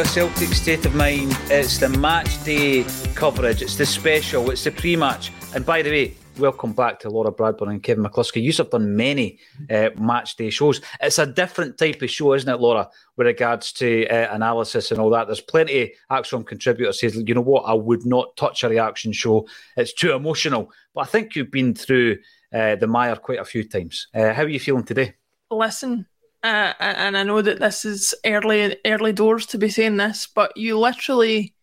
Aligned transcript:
a 0.00 0.04
Celtic 0.06 0.48
state 0.54 0.86
of 0.86 0.94
mind. 0.94 1.36
It's 1.50 1.76
the 1.76 1.90
match 1.90 2.42
day 2.42 2.86
coverage. 3.14 3.60
It's 3.60 3.76
the 3.76 3.84
special. 3.84 4.50
It's 4.50 4.64
the 4.64 4.70
pre-match. 4.70 5.30
And 5.54 5.66
by 5.66 5.82
the 5.82 5.90
way, 5.90 6.14
welcome 6.38 6.72
back 6.72 6.98
to 7.00 7.10
Laura 7.10 7.30
Bradburn 7.30 7.68
and 7.68 7.82
Kevin 7.82 8.04
McCluskie. 8.04 8.40
You 8.42 8.50
have 8.54 8.70
done 8.70 8.96
many 8.96 9.38
uh, 9.68 9.90
match 9.98 10.36
day 10.36 10.48
shows. 10.48 10.80
It's 11.02 11.18
a 11.18 11.26
different 11.26 11.76
type 11.76 12.00
of 12.00 12.08
show, 12.08 12.32
isn't 12.32 12.48
it, 12.48 12.60
Laura, 12.60 12.88
with 13.18 13.26
regards 13.26 13.72
to 13.74 14.06
uh, 14.08 14.34
analysis 14.34 14.90
and 14.90 14.98
all 15.00 15.10
that. 15.10 15.26
There's 15.26 15.42
plenty 15.42 15.82
of 15.82 15.90
ACSOM 16.10 16.46
contributors 16.46 16.98
says, 16.98 17.22
you 17.26 17.34
know 17.34 17.42
what, 17.42 17.64
I 17.64 17.74
would 17.74 18.06
not 18.06 18.34
touch 18.38 18.64
a 18.64 18.70
reaction 18.70 19.12
show. 19.12 19.46
It's 19.76 19.92
too 19.92 20.12
emotional. 20.12 20.72
But 20.94 21.02
I 21.02 21.06
think 21.06 21.36
you've 21.36 21.50
been 21.50 21.74
through 21.74 22.16
uh, 22.54 22.76
the 22.76 22.86
mire 22.86 23.16
quite 23.16 23.40
a 23.40 23.44
few 23.44 23.68
times. 23.68 24.08
Uh, 24.14 24.32
how 24.32 24.44
are 24.44 24.48
you 24.48 24.60
feeling 24.60 24.84
today? 24.84 25.16
Listen, 25.50 26.06
uh, 26.42 26.72
and 26.80 27.16
I 27.16 27.22
know 27.22 27.42
that 27.42 27.60
this 27.60 27.84
is 27.84 28.14
early 28.24 28.76
early 28.86 29.12
doors 29.12 29.46
to 29.46 29.58
be 29.58 29.68
saying 29.68 29.96
this, 29.96 30.26
but 30.26 30.56
you 30.56 30.78
literally 30.78 31.54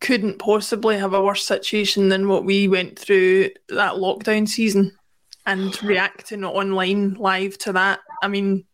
couldn't 0.00 0.38
possibly 0.38 0.96
have 0.96 1.12
a 1.12 1.22
worse 1.22 1.44
situation 1.44 2.08
than 2.08 2.28
what 2.28 2.44
we 2.44 2.68
went 2.68 2.98
through 2.98 3.50
that 3.68 3.94
lockdown 3.94 4.48
season 4.48 4.96
and 5.44 5.82
reacting 5.82 6.44
online 6.44 7.14
live 7.14 7.58
to 7.58 7.72
that. 7.72 8.00
I 8.22 8.28
mean, 8.28 8.64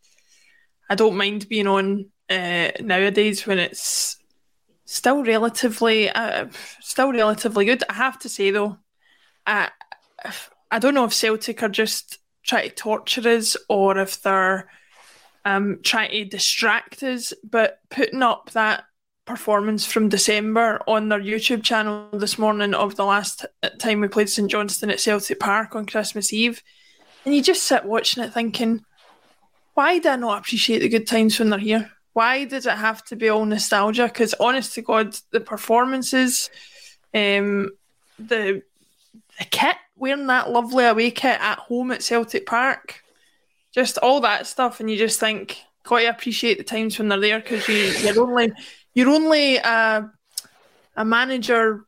I 0.89 0.95
don't 0.95 1.17
mind 1.17 1.49
being 1.49 1.67
on 1.67 2.11
uh, 2.29 2.69
nowadays 2.79 3.45
when 3.45 3.59
it's 3.59 4.17
still 4.85 5.23
relatively 5.23 6.09
uh, 6.09 6.47
still 6.79 7.11
relatively 7.11 7.65
good. 7.65 7.83
I 7.89 7.93
have 7.93 8.19
to 8.19 8.29
say 8.29 8.51
though, 8.51 8.77
I 9.45 9.69
I 10.71 10.79
don't 10.79 10.93
know 10.93 11.05
if 11.05 11.13
Celtic 11.13 11.61
are 11.63 11.69
just 11.69 12.19
trying 12.43 12.69
to 12.69 12.75
torture 12.75 13.27
us 13.27 13.57
or 13.67 13.97
if 13.97 14.21
they're 14.21 14.69
um, 15.45 15.79
trying 15.83 16.11
to 16.11 16.25
distract 16.25 17.03
us, 17.03 17.33
but 17.43 17.79
putting 17.89 18.23
up 18.23 18.49
that 18.51 18.83
performance 19.25 19.85
from 19.85 20.09
December 20.09 20.81
on 20.87 21.09
their 21.09 21.19
YouTube 21.19 21.63
channel 21.63 22.09
this 22.13 22.37
morning 22.37 22.73
of 22.73 22.95
the 22.95 23.05
last 23.05 23.45
time 23.79 24.01
we 24.01 24.07
played 24.07 24.29
St 24.29 24.49
Johnstone 24.49 24.89
at 24.89 24.99
Celtic 24.99 25.39
Park 25.39 25.75
on 25.75 25.85
Christmas 25.85 26.33
Eve, 26.33 26.61
and 27.23 27.33
you 27.33 27.41
just 27.41 27.63
sit 27.63 27.85
watching 27.85 28.23
it 28.23 28.33
thinking, 28.33 28.83
why 29.73 29.99
do 29.99 30.09
I 30.09 30.15
not 30.15 30.39
appreciate 30.39 30.79
the 30.79 30.89
good 30.89 31.07
times 31.07 31.39
when 31.39 31.49
they're 31.49 31.59
here? 31.59 31.91
Why 32.13 32.45
does 32.45 32.65
it 32.65 32.77
have 32.77 33.03
to 33.05 33.15
be 33.15 33.29
all 33.29 33.45
nostalgia? 33.45 34.05
Because 34.05 34.33
honest 34.35 34.73
to 34.75 34.81
God, 34.81 35.17
the 35.31 35.41
performances, 35.41 36.49
um, 37.13 37.71
the 38.17 38.63
the 39.37 39.45
kit, 39.51 39.75
wearing 39.97 40.27
that 40.27 40.49
lovely 40.49 40.85
away 40.85 41.11
kit 41.11 41.39
at 41.41 41.59
home 41.59 41.91
at 41.91 42.03
Celtic 42.03 42.45
Park, 42.45 43.01
just 43.75 43.97
all 43.97 44.21
that 44.21 44.47
stuff, 44.47 44.79
and 44.79 44.89
you 44.89 44.97
just 44.97 45.19
think, 45.19 45.61
quite 45.83 46.07
appreciate 46.07 46.57
the 46.57 46.63
times 46.63 46.97
when 46.97 47.09
they're 47.09 47.19
there 47.19 47.41
because 47.41 47.67
you, 47.67 47.75
you're 47.75 48.21
only 48.21 48.51
you're 48.93 49.09
only 49.09 49.57
a, 49.57 50.09
a 50.95 51.05
manager 51.05 51.85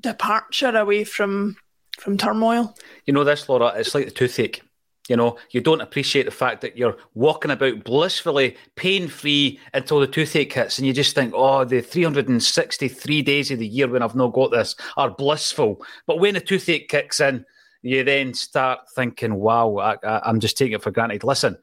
departure 0.00 0.74
away 0.74 1.04
from 1.04 1.56
from 1.98 2.16
turmoil. 2.16 2.74
You 3.04 3.12
know 3.12 3.22
this, 3.22 3.48
Laura. 3.48 3.74
It's 3.76 3.94
like 3.94 4.06
the 4.06 4.10
toothache. 4.10 4.62
You 5.10 5.16
know, 5.16 5.38
you 5.50 5.60
don't 5.60 5.82
appreciate 5.82 6.24
the 6.24 6.32
fact 6.32 6.62
that 6.62 6.76
you're 6.76 6.96
walking 7.14 7.52
about 7.52 7.84
blissfully 7.84 8.56
pain 8.74 9.06
free 9.06 9.60
until 9.72 10.00
the 10.00 10.06
toothache 10.08 10.52
hits, 10.52 10.78
and 10.78 10.86
you 10.86 10.94
just 10.94 11.14
think, 11.14 11.34
oh, 11.36 11.64
the 11.64 11.82
363 11.82 13.22
days 13.22 13.50
of 13.50 13.58
the 13.58 13.68
year 13.68 13.88
when 13.88 14.02
I've 14.02 14.16
not 14.16 14.32
got 14.32 14.50
this 14.50 14.74
are 14.96 15.10
blissful. 15.10 15.84
But 16.06 16.18
when 16.18 16.34
the 16.34 16.40
toothache 16.40 16.88
kicks 16.88 17.20
in, 17.20 17.44
you 17.82 18.04
then 18.04 18.34
start 18.34 18.80
thinking, 18.94 19.34
wow, 19.34 19.76
I, 19.78 20.28
I'm 20.28 20.40
just 20.40 20.56
taking 20.56 20.74
it 20.74 20.82
for 20.82 20.90
granted. 20.90 21.24
Listen, 21.24 21.58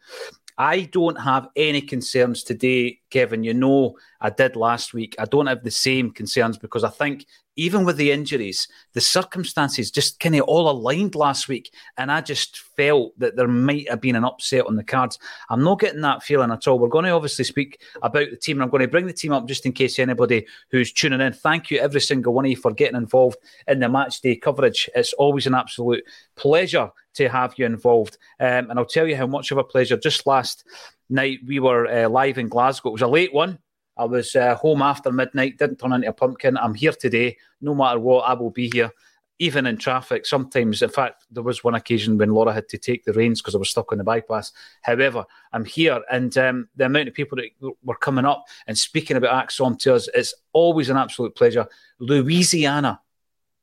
I 0.58 0.82
don't 0.82 1.20
have 1.20 1.48
any 1.56 1.82
concerns 1.82 2.44
today, 2.44 3.00
Kevin. 3.10 3.44
You 3.44 3.54
know, 3.54 3.98
I 4.24 4.30
did 4.30 4.56
last 4.56 4.94
week. 4.94 5.16
I 5.20 5.26
don't 5.26 5.48
have 5.48 5.64
the 5.64 5.70
same 5.70 6.10
concerns 6.10 6.58
because 6.58 6.84
I 6.84 6.90
think 6.90 7.26
even 7.56 7.86
with 7.86 7.98
the 7.98 8.12
injuries, 8.12 8.68
the 8.94 9.02
circumstances 9.02 9.92
just 9.92 10.20
kind 10.20 10.36
of 10.36 10.42
all 10.42 10.70
aligned 10.70 11.14
last 11.14 11.48
week. 11.48 11.72
And 11.98 12.12
I 12.12 12.22
just 12.22 12.58
felt 12.58 13.18
that 13.20 13.36
there 13.36 13.48
might 13.48 13.90
have 13.90 14.02
been 14.02 14.16
an 14.16 14.26
upset 14.26 14.66
on 14.66 14.76
the 14.76 14.84
cards. 14.84 15.20
I'm 15.50 15.64
not 15.64 15.80
getting 15.80 16.02
that 16.02 16.24
feeling 16.24 16.52
at 16.52 16.68
all. 16.68 16.80
We're 16.80 16.88
going 16.88 17.06
to 17.06 17.12
obviously 17.12 17.46
speak 17.46 17.82
about 18.02 18.30
the 18.32 18.38
team, 18.38 18.58
and 18.58 18.64
I'm 18.64 18.70
going 18.70 18.82
to 18.82 18.88
bring 18.88 19.06
the 19.06 19.14
team 19.14 19.34
up 19.34 19.48
just 19.48 19.66
in 19.66 19.74
case 19.74 20.00
anybody 20.00 20.48
who's 20.72 20.92
tuning 20.92 21.22
in. 21.22 21.34
Thank 21.34 21.70
you, 21.70 21.80
every 21.80 22.02
single 22.02 22.34
one 22.34 22.46
of 22.46 22.52
you, 22.52 22.58
for 22.58 22.72
getting 22.72 22.98
involved 22.98 23.38
in 23.68 23.80
the 23.80 23.90
match 23.90 24.22
day 24.22 24.36
coverage. 24.36 24.90
It's 24.96 25.14
always 25.14 25.46
an 25.46 25.54
absolute 25.54 26.04
pleasure 26.36 26.90
to 27.16 27.30
have 27.30 27.54
you 27.58 27.66
involved. 27.66 28.18
Um, 28.40 28.72
and 28.72 28.80
I'll 28.80 28.86
tell 28.86 29.08
you 29.08 29.16
how 29.16 29.28
much 29.28 29.52
of 29.52 29.60
a 29.60 29.64
pleasure. 29.64 29.98
Just 29.98 30.26
last 30.26 30.64
night, 31.10 31.40
we 31.46 31.60
were 31.60 31.88
uh, 31.88 32.10
live 32.10 32.40
in 32.40 32.48
Glasgow. 32.48 32.90
It 32.90 32.94
was 32.94 33.02
a 33.04 33.08
late 33.08 33.34
one. 33.34 33.60
I 33.98 34.06
was 34.06 34.36
uh, 34.36 34.56
home 34.56 34.82
after 34.82 35.12
midnight, 35.12 35.58
didn't 35.58 35.78
turn 35.78 35.94
into 35.94 36.10
a 36.10 36.14
pumpkin. 36.14 36.58
I'm 36.58 36.74
here 36.74 36.94
today. 36.94 37.38
No 37.62 37.76
matter 37.76 38.00
what, 38.00 38.22
I 38.22 38.34
will 38.34 38.50
be 38.50 38.70
here, 38.74 38.92
even 39.40 39.66
in 39.66 39.78
traffic. 39.78 40.26
Sometimes, 40.26 40.82
in 40.82 40.90
fact, 40.90 41.26
there 41.32 41.44
was 41.44 41.64
one 41.64 41.76
occasion 41.76 42.18
when 42.18 42.34
Laura 42.34 42.54
had 42.54 42.68
to 42.70 42.78
take 42.78 43.06
the 43.06 43.14
reins 43.14 43.42
because 43.42 43.56
I 43.56 43.60
was 43.60 43.70
stuck 43.70 43.92
on 43.92 44.00
the 44.00 44.04
bypass. 44.04 44.52
However, 44.82 45.26
I'm 45.52 45.66
here, 45.66 46.02
and 46.12 46.36
um, 46.38 46.70
the 46.76 46.86
amount 46.86 47.08
of 47.08 47.14
people 47.14 47.38
that 47.38 47.76
were 47.84 47.96
coming 47.96 48.26
up 48.26 48.46
and 48.68 48.78
speaking 48.78 49.18
about 49.18 49.48
ACSOM 49.48 49.78
to 49.80 49.96
us 49.96 50.08
is 50.16 50.34
always 50.54 50.90
an 50.90 50.98
absolute 50.98 51.36
pleasure. 51.36 51.68
Louisiana. 52.00 53.00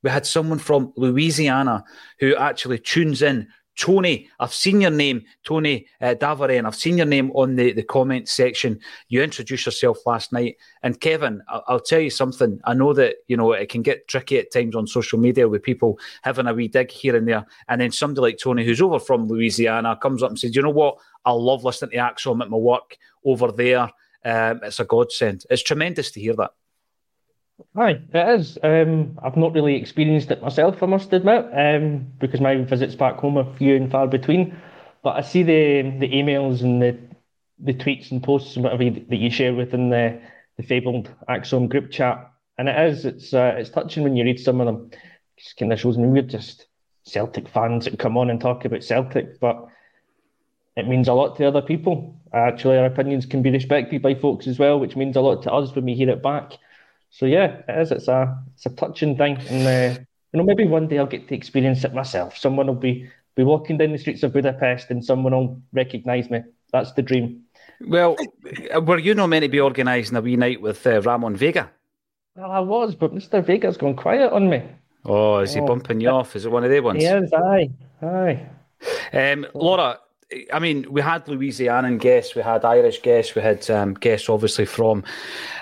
We 0.03 0.09
had 0.09 0.25
someone 0.25 0.57
from 0.57 0.93
Louisiana 0.97 1.83
who 2.19 2.35
actually 2.35 2.79
tunes 2.79 3.21
in 3.21 3.47
Tony, 3.77 4.29
I've 4.39 4.53
seen 4.53 4.81
your 4.81 4.91
name, 4.91 5.23
Tony 5.43 5.87
uh, 6.01 6.15
Davaren. 6.19 6.65
I've 6.65 6.75
seen 6.75 6.97
your 6.97 7.05
name 7.05 7.31
on 7.31 7.55
the, 7.55 7.71
the 7.73 7.83
comment 7.83 8.27
section. 8.27 8.79
You 9.07 9.23
introduced 9.23 9.65
yourself 9.65 9.99
last 10.05 10.33
night. 10.33 10.57
And 10.83 10.99
Kevin, 10.99 11.41
I'll, 11.47 11.63
I'll, 11.67 11.79
tell 11.79 11.99
you 11.99 12.09
something. 12.09 12.59
I 12.65 12.73
know 12.73 12.93
that, 12.93 13.15
you 13.27 13.37
know, 13.37 13.53
it 13.53 13.69
can 13.69 13.81
get 13.81 14.07
tricky 14.07 14.37
at 14.37 14.51
times 14.51 14.75
on 14.75 14.87
social 14.87 15.19
media 15.19 15.47
with 15.47 15.63
people 15.63 15.99
having 16.21 16.47
a 16.47 16.53
wee 16.53 16.67
dig 16.67 16.91
here 16.91 17.15
and 17.15 17.27
there. 17.27 17.45
And 17.69 17.81
then 17.81 17.91
somebody 17.91 18.21
like 18.21 18.37
Tony, 18.37 18.65
who's 18.65 18.81
over 18.81 18.99
from 18.99 19.27
Louisiana, 19.27 19.97
comes 20.01 20.21
up 20.21 20.29
and 20.29 20.39
says, 20.39 20.55
you 20.55 20.61
know 20.61 20.69
what? 20.69 20.97
I 21.25 21.31
love 21.31 21.63
listening 21.63 21.91
to 21.91 21.97
ACSOM 21.97 22.41
at 22.41 22.49
my 22.49 22.57
work 22.57 22.97
over 23.25 23.51
there. 23.51 23.89
Um, 24.23 24.59
it's 24.63 24.79
a 24.79 24.85
godsend. 24.85 25.45
It's 25.49 25.63
tremendous 25.63 26.11
to 26.11 26.19
hear 26.19 26.35
that. 26.35 26.51
Hi, 27.75 27.91
it 28.13 28.39
is. 28.39 28.57
Um, 28.63 29.19
I've 29.23 29.37
not 29.37 29.53
really 29.53 29.75
experienced 29.75 30.31
it 30.31 30.41
myself, 30.41 30.81
I 30.81 30.85
must 30.85 31.13
admit, 31.13 31.45
um, 31.53 32.07
because 32.19 32.41
my 32.41 32.55
visits 32.63 32.95
back 32.95 33.17
home 33.17 33.37
are 33.37 33.55
few 33.57 33.75
and 33.75 33.91
far 33.91 34.07
between. 34.07 34.55
But 35.03 35.17
I 35.17 35.21
see 35.21 35.43
the 35.43 35.81
the 35.99 36.09
emails 36.09 36.61
and 36.61 36.81
the 36.81 36.97
the 37.59 37.73
tweets 37.73 38.11
and 38.11 38.23
posts 38.23 38.55
and 38.55 38.63
whatever 38.63 38.83
you, 38.83 39.05
that 39.09 39.17
you 39.17 39.29
share 39.29 39.53
within 39.53 39.89
the 39.89 40.19
the 40.57 40.63
fabled 40.63 41.09
ACSOM 41.29 41.69
group 41.69 41.91
chat, 41.91 42.31
and 42.57 42.69
it 42.69 42.79
is. 42.89 43.05
It's 43.05 43.33
uh, 43.33 43.55
it's 43.57 43.69
touching 43.69 44.03
when 44.03 44.15
you 44.15 44.23
read 44.23 44.39
some 44.39 44.61
of 44.61 44.67
them. 44.67 44.91
It 45.37 45.53
kind 45.57 45.73
of 45.73 45.79
shows 45.79 45.97
me 45.97 46.07
we're 46.07 46.23
just 46.23 46.67
Celtic 47.03 47.47
fans 47.47 47.85
that 47.85 47.99
come 47.99 48.17
on 48.17 48.29
and 48.29 48.39
talk 48.39 48.65
about 48.65 48.83
Celtic, 48.83 49.39
but 49.39 49.67
it 50.75 50.87
means 50.87 51.07
a 51.07 51.13
lot 51.13 51.35
to 51.37 51.47
other 51.47 51.61
people. 51.61 52.19
Actually, 52.33 52.77
our 52.77 52.85
opinions 52.85 53.25
can 53.25 53.41
be 53.41 53.51
respected 53.51 54.01
by 54.01 54.15
folks 54.15 54.47
as 54.47 54.59
well, 54.59 54.79
which 54.79 54.95
means 54.95 55.15
a 55.15 55.21
lot 55.21 55.43
to 55.43 55.51
us 55.51 55.75
when 55.75 55.85
we 55.85 55.95
hear 55.95 56.09
it 56.09 56.23
back. 56.23 56.53
So 57.11 57.25
yeah, 57.25 57.61
it 57.67 57.81
is. 57.81 57.91
It's 57.91 58.07
a 58.07 58.41
it's 58.55 58.65
a 58.65 58.69
touching 58.69 59.17
thing, 59.17 59.37
and 59.49 59.67
uh, 59.67 59.99
you 60.31 60.37
know 60.37 60.43
maybe 60.43 60.65
one 60.65 60.87
day 60.87 60.97
I'll 60.97 61.05
get 61.05 61.27
to 61.27 61.35
experience 61.35 61.83
it 61.83 61.93
myself. 61.93 62.37
Someone 62.37 62.67
will 62.67 62.73
be 62.73 63.09
be 63.35 63.43
walking 63.43 63.77
down 63.77 63.91
the 63.91 63.97
streets 63.97 64.23
of 64.23 64.33
Budapest, 64.33 64.89
and 64.89 65.03
someone 65.03 65.33
will 65.33 65.61
recognise 65.73 66.29
me. 66.29 66.41
That's 66.71 66.93
the 66.93 67.01
dream. 67.01 67.43
Well, 67.81 68.15
were 68.81 68.97
you 68.97 69.13
not 69.13 69.27
meant 69.27 69.43
to 69.43 69.49
be 69.49 69.59
organising 69.59 70.15
a 70.15 70.21
wee 70.21 70.37
night 70.37 70.61
with 70.61 70.87
uh, 70.87 71.01
Ramon 71.01 71.35
Vega? 71.35 71.69
Well, 72.35 72.49
I 72.49 72.59
was, 72.59 72.95
but 72.95 73.13
Mister 73.13 73.41
Vega's 73.41 73.77
gone 73.77 73.95
quiet 73.95 74.31
on 74.31 74.49
me. 74.49 74.63
Oh, 75.03 75.39
is 75.39 75.53
he 75.53 75.59
oh, 75.59 75.65
bumping 75.65 75.99
you 75.99 76.09
off? 76.09 76.35
Is 76.35 76.45
it 76.45 76.51
one 76.51 76.63
of 76.63 76.69
the 76.71 76.79
ones? 76.79 77.03
Yes, 77.03 77.29
aye, 77.33 77.69
aye. 78.01 78.47
Um, 79.11 79.45
Laura, 79.53 79.99
I 80.53 80.59
mean, 80.59 80.85
we 80.89 81.01
had 81.01 81.25
Louisianan 81.25 81.99
guests, 81.99 82.35
we 82.35 82.41
had 82.41 82.63
Irish 82.63 83.01
guests, 83.01 83.35
we 83.35 83.41
had 83.41 83.69
um, 83.69 83.93
guests 83.93 84.29
obviously 84.29 84.65
from 84.65 85.03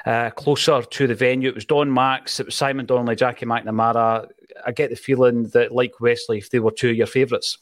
uh, 0.05 0.29
closer 0.31 0.81
to 0.83 1.07
the 1.07 1.15
venue. 1.15 1.49
It 1.49 1.55
was 1.55 1.65
Don 1.65 1.91
Max, 1.91 2.39
it 2.39 2.47
was 2.47 2.55
Simon 2.55 2.85
Donnelly, 2.85 3.15
Jackie 3.15 3.45
McNamara. 3.45 4.27
I 4.65 4.71
get 4.71 4.89
the 4.89 4.95
feeling 4.95 5.47
that, 5.49 5.71
like 5.71 5.99
Wesley, 5.99 6.37
if 6.37 6.49
they 6.49 6.59
were 6.59 6.71
two 6.71 6.89
of 6.89 6.95
your 6.95 7.07
favourites. 7.07 7.57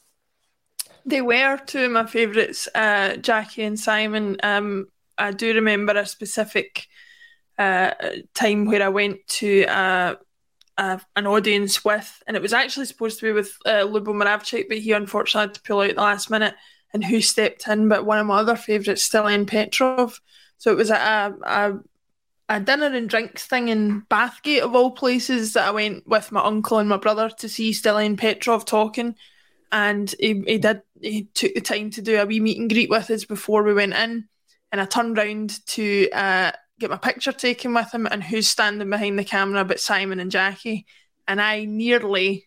They 1.05 1.21
were 1.21 1.57
two 1.65 1.85
of 1.85 1.91
my 1.91 2.05
favourites, 2.05 2.67
uh, 2.75 3.15
Jackie 3.17 3.63
and 3.63 3.79
Simon. 3.79 4.37
Um, 4.43 4.87
I 5.17 5.31
do 5.31 5.53
remember 5.53 5.93
a 5.93 6.05
specific 6.05 6.87
uh, 7.57 7.91
time 8.33 8.65
where 8.65 8.83
I 8.83 8.89
went 8.89 9.25
to 9.27 9.65
uh, 9.65 10.15
an 10.77 11.27
audience 11.27 11.85
with, 11.85 12.21
and 12.27 12.35
it 12.35 12.43
was 12.43 12.53
actually 12.53 12.85
supposed 12.85 13.19
to 13.19 13.25
be 13.25 13.31
with 13.31 13.57
uh, 13.65 13.83
Lubo 13.83 14.07
Moravcik, 14.07 14.67
but 14.67 14.79
he 14.79 14.91
unfortunately 14.91 15.47
had 15.47 15.53
to 15.55 15.61
pull 15.61 15.79
out 15.79 15.89
at 15.89 15.95
the 15.95 16.01
last 16.01 16.29
minute 16.29 16.53
and 16.93 17.03
who 17.03 17.21
stepped 17.21 17.67
in, 17.67 17.89
but 17.89 18.05
one 18.05 18.17
of 18.17 18.25
my 18.25 18.37
other 18.37 18.55
favourites, 18.55 19.07
Stiliyan 19.07 19.47
Petrov. 19.47 20.19
So 20.57 20.71
it 20.71 20.77
was 20.77 20.89
a, 20.89 21.35
a, 21.43 21.79
a 22.49 22.59
dinner 22.59 22.87
and 22.87 23.09
drinks 23.09 23.45
thing 23.45 23.67
in 23.67 24.03
Bathgate 24.09 24.61
of 24.61 24.73
all 24.73 24.91
places 24.91 25.53
that 25.53 25.67
I 25.67 25.71
went 25.71 26.07
with 26.07 26.31
my 26.31 26.43
uncle 26.43 26.79
and 26.79 26.89
my 26.89 26.97
brother 26.97 27.29
to 27.29 27.49
see 27.49 27.71
Stiliyan 27.71 28.17
Petrov 28.17 28.65
talking, 28.65 29.15
and 29.71 30.13
he, 30.19 30.43
he 30.47 30.57
did 30.57 30.81
he 31.01 31.25
took 31.33 31.53
the 31.53 31.61
time 31.61 31.91
to 31.91 32.01
do 32.01 32.19
a 32.19 32.25
wee 32.25 32.39
meet 32.39 32.57
and 32.57 32.69
greet 32.69 32.89
with 32.89 33.11
us 33.11 33.25
before 33.25 33.63
we 33.63 33.73
went 33.73 33.93
in, 33.93 34.27
and 34.71 34.81
I 34.81 34.85
turned 34.85 35.17
round 35.17 35.65
to 35.67 36.09
uh, 36.11 36.51
get 36.79 36.89
my 36.89 36.97
picture 36.97 37.33
taken 37.33 37.73
with 37.73 37.93
him, 37.93 38.07
and 38.07 38.23
who's 38.23 38.47
standing 38.47 38.89
behind 38.89 39.19
the 39.19 39.25
camera 39.25 39.65
but 39.65 39.81
Simon 39.81 40.19
and 40.19 40.31
Jackie, 40.31 40.85
and 41.27 41.41
I 41.41 41.65
nearly 41.65 42.46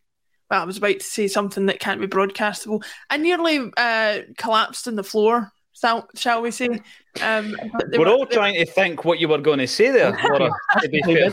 well, 0.51 0.63
I 0.63 0.65
was 0.65 0.79
about 0.79 0.99
to 0.99 1.05
say 1.05 1.29
something 1.29 1.67
that 1.67 1.79
can't 1.79 2.01
be 2.01 2.07
broadcastable. 2.07 2.85
I 3.09 3.17
nearly 3.17 3.71
uh, 3.77 4.21
collapsed 4.37 4.89
on 4.89 4.97
the 4.97 5.05
floor. 5.05 5.53
Shall, 5.73 6.09
shall 6.15 6.43
we 6.43 6.51
say? 6.51 6.69
Um, 7.23 7.57
we're 7.93 8.01
were, 8.01 8.09
all 8.09 8.27
trying 8.27 8.55
to 8.55 8.67
think 8.67 9.05
what 9.05 9.21
you 9.21 9.29
were 9.29 9.39
going 9.39 9.61
to 9.61 9.67
say 9.67 9.91
there, 9.91 10.19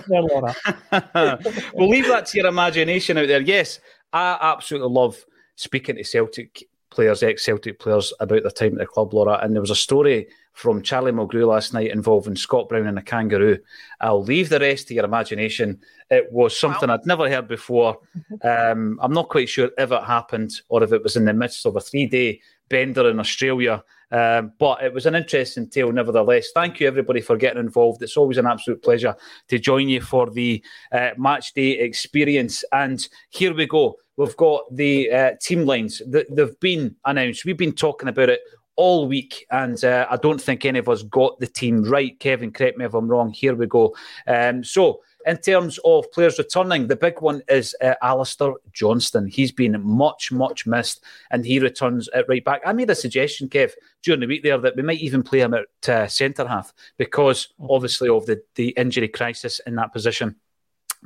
Laura. 0.07 0.55
we'll 1.73 1.89
leave 1.89 2.07
that 2.07 2.27
to 2.27 2.37
your 2.37 2.47
imagination 2.47 3.17
out 3.17 3.27
there. 3.27 3.41
Yes, 3.41 3.79
I 4.13 4.37
absolutely 4.39 4.89
love 4.89 5.17
speaking 5.55 5.97
to 5.97 6.03
Celtic 6.03 6.63
players, 6.89 7.24
ex 7.24 7.45
Celtic 7.45 7.80
players, 7.80 8.13
about 8.19 8.44
their 8.44 8.51
time 8.51 8.74
at 8.74 8.80
the 8.80 8.86
club, 8.86 9.13
Laura. 9.13 9.39
And 9.42 9.54
there 9.54 9.62
was 9.62 9.72
a 9.72 9.75
story 9.75 10.28
from 10.54 10.81
Charlie 10.81 11.12
Mulgrew 11.12 11.48
last 11.48 11.74
night 11.74 11.92
involving 11.92 12.36
Scott 12.36 12.68
Brown 12.68 12.88
and 12.88 12.98
a 12.98 13.01
kangaroo. 13.01 13.60
I'll 14.01 14.24
leave 14.24 14.50
the 14.50 14.60
rest 14.60 14.88
to 14.88 14.95
your 14.95 15.06
imagination. 15.06 15.80
It 16.10 16.31
was 16.31 16.57
something 16.57 16.89
wow. 16.89 16.95
I'd 16.95 17.06
never 17.06 17.30
heard 17.30 17.48
before. 17.48 18.00
Um, 18.44 19.00
I'm 19.01 19.13
not 19.13 19.30
quite 19.30 19.50
sure 19.50 19.72
if 19.78 19.92
it 19.92 20.04
happened 20.04 20.62
or 20.69 20.84
if 20.84 20.92
it 20.92 21.01
was 21.01 21.16
in 21.16 21.25
the 21.25 21.34
midst 21.34 21.66
of 21.66 21.75
a 21.75 21.81
three 21.81 22.06
day 22.06 22.39
bender 22.69 23.10
in 23.10 23.19
Australia. 23.19 23.84
Um, 24.12 24.54
but 24.59 24.83
it 24.83 24.94
was 24.94 25.06
an 25.06 25.15
interesting 25.15 25.69
tale, 25.69 25.92
nevertheless. 25.92 26.50
Thank 26.54 26.80
you, 26.80 26.88
everybody, 26.88 27.21
for 27.21 27.38
getting 27.38 27.59
involved. 27.59 28.01
It's 28.01 28.18
always 28.18 28.38
an 28.38 28.48
absolute 28.48 28.83
pleasure 28.83 29.15
to 29.50 29.59
join 29.59 29.89
you 29.89 30.01
for 30.01 30.30
the 30.30 30.63
uh, 30.92 31.12
match 31.18 31.54
day 31.54 31.71
experience. 31.71 32.63
And 32.71 33.06
here 33.30 33.54
we 33.54 33.65
go. 33.68 33.98
We've 34.15 34.38
got 34.38 34.63
the 34.75 35.12
uh, 35.12 35.31
team 35.42 35.65
lines. 35.65 36.01
They've 36.07 36.59
been 36.59 36.95
announced. 37.06 37.45
We've 37.45 37.57
been 37.57 37.74
talking 37.74 38.09
about 38.09 38.30
it 38.30 38.42
all 38.75 39.07
week, 39.07 39.45
and 39.51 39.83
uh, 39.83 40.07
I 40.10 40.18
don't 40.18 40.42
think 40.42 40.63
any 40.63 40.80
of 40.80 40.88
us 40.88 41.03
got 41.03 41.39
the 41.39 41.48
team 41.48 41.83
right. 41.83 42.18
Kevin, 42.19 42.51
correct 42.51 42.77
me 42.77 42.86
if 42.86 42.94
I'm 42.94 43.07
wrong. 43.07 43.31
Here 43.31 43.56
we 43.56 43.68
go. 43.68 43.95
Um, 44.25 44.63
so, 44.63 45.01
in 45.27 45.38
terms 45.38 45.77
of 45.83 46.09
players 46.13 46.39
returning, 46.39 46.88
the 46.88 46.95
big 46.95 47.21
one 47.21 47.41
is 47.50 47.75
uh, 47.81 47.95
Alistair 48.01 48.53
Johnston. 48.71 49.27
He's 49.27 49.51
been 49.51 49.79
much, 49.83 50.31
much 50.31 50.65
missed, 50.65 51.03
and 51.31 51.45
he 51.45 51.59
returns 51.59 52.07
at 52.09 52.29
right 52.29 52.44
back. 52.44 52.62
I 52.65 52.71
made 52.71 52.89
a 52.89 52.95
suggestion, 52.95 53.50
Kev, 53.50 53.74
during 54.03 54.21
the 54.21 54.27
week 54.27 54.44
there 54.44 54.57
that 54.57 54.77
we 54.77 54.83
might 54.83 55.01
even 55.01 55.24
play 55.24 55.41
him 55.41 55.53
at 55.53 55.89
uh, 55.89 56.07
centre 56.07 56.47
half 56.47 56.74
because, 56.97 57.50
obviously, 57.69 58.07
of 58.07 58.25
the, 58.25 58.41
the 58.56 58.69
injury 58.69 59.09
crisis 59.09 59.59
in 59.68 59.75
that 59.75 59.91
position. 59.91 60.38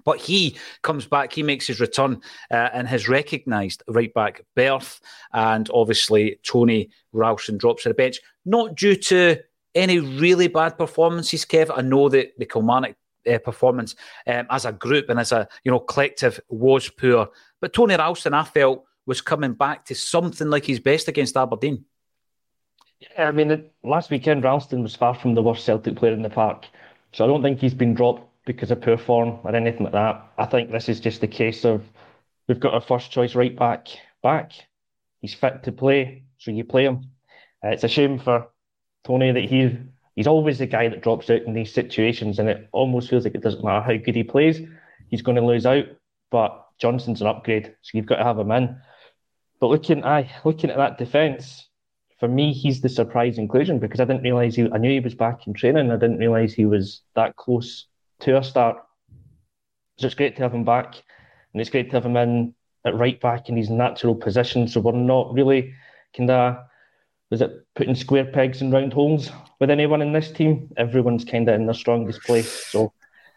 But 0.06 0.20
he 0.20 0.56
comes 0.84 1.08
back, 1.08 1.34
he 1.34 1.42
makes 1.42 1.66
his 1.66 1.80
return 1.80 2.22
uh, 2.52 2.70
and 2.74 2.88
has 2.88 3.10
recognised 3.10 3.82
right 3.88 4.14
back 4.14 4.46
berth. 4.56 5.02
And 5.34 5.68
obviously, 5.74 6.40
Tony 6.44 6.92
Ralston 7.12 7.58
drops 7.58 7.84
to 7.84 7.90
the 7.90 7.96
bench, 7.96 8.20
not 8.46 8.76
due 8.76 8.96
to 8.96 9.38
any 9.74 10.00
really 10.00 10.48
bad 10.48 10.78
performances, 10.78 11.44
Kev. 11.44 11.72
I 11.76 11.82
know 11.82 12.08
that 12.10 12.38
the 12.38 12.46
Kilmarnock 12.46 12.96
uh, 13.30 13.38
performance 13.40 13.96
um, 14.28 14.48
as 14.50 14.66
a 14.66 14.72
group 14.72 15.10
and 15.10 15.20
as 15.20 15.32
a 15.32 15.48
you 15.64 15.72
know 15.72 15.80
collective 15.80 16.40
was 16.50 16.90
poor. 16.90 17.30
But 17.60 17.74
Tony 17.74 17.96
Ralston, 17.96 18.34
I 18.34 18.44
felt, 18.44 18.86
was 19.06 19.22
coming 19.22 19.54
back 19.54 19.86
to 19.86 19.96
something 19.96 20.50
like 20.50 20.66
his 20.66 20.80
best 20.80 21.08
against 21.08 21.38
Aberdeen. 21.38 21.86
Yeah, 23.00 23.28
I 23.28 23.32
mean, 23.32 23.66
last 23.84 24.12
weekend, 24.12 24.44
Ralston 24.44 24.84
was 24.84 24.96
far 24.96 25.16
from 25.16 25.34
the 25.34 25.42
worst 25.42 25.66
Celtic 25.66 25.96
player 25.96 26.14
in 26.14 26.22
the 26.22 26.30
park. 26.30 26.66
So 27.14 27.24
I 27.24 27.28
don't 27.28 27.42
think 27.42 27.60
he's 27.60 27.74
been 27.74 27.94
dropped 27.94 28.28
because 28.46 28.72
of 28.72 28.82
poor 28.82 28.98
form 28.98 29.40
or 29.44 29.56
anything 29.56 29.84
like 29.84 29.94
that. 29.94 30.24
I 30.38 30.46
think 30.46 30.72
this 30.72 30.88
is 30.88 31.00
just 31.00 31.24
a 31.24 31.28
case 31.28 31.66
of 31.66 31.84
we've 32.48 32.60
got 32.60 32.74
our 32.74 32.82
first 32.82 33.12
choice 33.12 33.36
right 33.36 33.56
back 33.56 33.88
back. 34.22 34.52
He's 35.20 35.34
fit 35.34 35.64
to 35.64 35.72
play, 35.72 36.24
so 36.38 36.52
you 36.52 36.64
play 36.64 36.86
him. 36.86 37.12
Uh, 37.64 37.70
it's 37.70 37.84
a 37.84 37.88
shame 37.88 38.20
for 38.20 38.50
Tony 39.04 39.32
that 39.32 39.46
he 39.46 39.78
he's 40.16 40.28
always 40.28 40.60
the 40.60 40.66
guy 40.66 40.90
that 40.90 41.02
drops 41.02 41.30
out 41.30 41.44
in 41.44 41.54
these 41.54 41.74
situations, 41.74 42.40
and 42.40 42.50
it 42.50 42.70
almost 42.72 43.10
feels 43.10 43.24
like 43.24 43.36
it 43.36 43.42
doesn't 43.42 43.64
matter 43.64 43.82
how 43.82 44.04
good 44.04 44.16
he 44.16 44.24
plays, 44.24 44.62
he's 45.10 45.22
going 45.22 45.38
to 45.38 45.46
lose 45.46 45.66
out. 45.66 45.86
But 46.32 46.66
Johnston's 46.78 47.22
an 47.22 47.28
upgrade, 47.28 47.76
so 47.82 47.92
you've 47.94 48.06
got 48.06 48.18
to 48.18 48.24
have 48.24 48.40
him 48.40 48.52
in. 48.52 48.78
But 49.60 49.68
looking, 49.68 50.04
I 50.04 50.30
looking 50.44 50.70
at 50.70 50.78
that 50.78 50.98
defence, 50.98 51.68
for 52.20 52.28
me, 52.28 52.54
he's 52.54 52.82
the 52.82 52.90
surprise 52.90 53.38
inclusion 53.38 53.80
because 53.80 54.00
I 54.00 54.06
didn't 54.06 54.24
realise 54.24 54.56
he. 54.56 54.70
I 54.72 54.78
knew 54.78 54.92
he 54.92 55.00
was 55.00 55.16
back 55.16 55.48
in 55.48 55.54
training. 55.54 55.92
I 55.92 55.98
didn't 55.98 56.20
realise 56.20 56.54
he 56.54 56.66
was 56.66 57.02
that 57.16 57.36
close 57.36 57.88
to 58.22 58.38
a 58.38 58.44
start. 58.44 58.78
So 59.98 60.08
it's 60.08 60.16
great 60.16 60.36
to 60.38 60.44
have 60.44 60.54
him 60.54 60.64
back, 60.64 60.96
and 61.54 61.62
it's 61.62 61.70
great 61.70 61.90
to 61.90 61.98
have 61.98 62.06
him 62.06 62.18
in 62.18 62.56
at 62.86 62.96
right 62.96 63.20
back 63.22 63.50
in 63.50 63.58
his 63.58 63.70
natural 63.70 64.16
position. 64.16 64.68
So 64.68 64.82
we're 64.82 64.94
not 64.94 65.34
really 65.34 65.74
kind 66.16 66.32
of 66.32 66.58
was 67.32 67.42
it 67.42 67.66
putting 67.76 67.96
square 67.96 68.26
pegs 68.26 68.62
in 68.62 68.70
round 68.70 68.94
holes 68.94 69.32
with 69.60 69.72
anyone 69.72 70.02
in 70.02 70.12
this 70.12 70.32
team. 70.32 70.70
Everyone's 70.78 71.26
kind 71.26 71.50
of 71.50 71.56
in 71.56 71.66
their 71.66 71.74
strongest 71.74 72.22
place. 72.24 72.68
So 72.68 72.94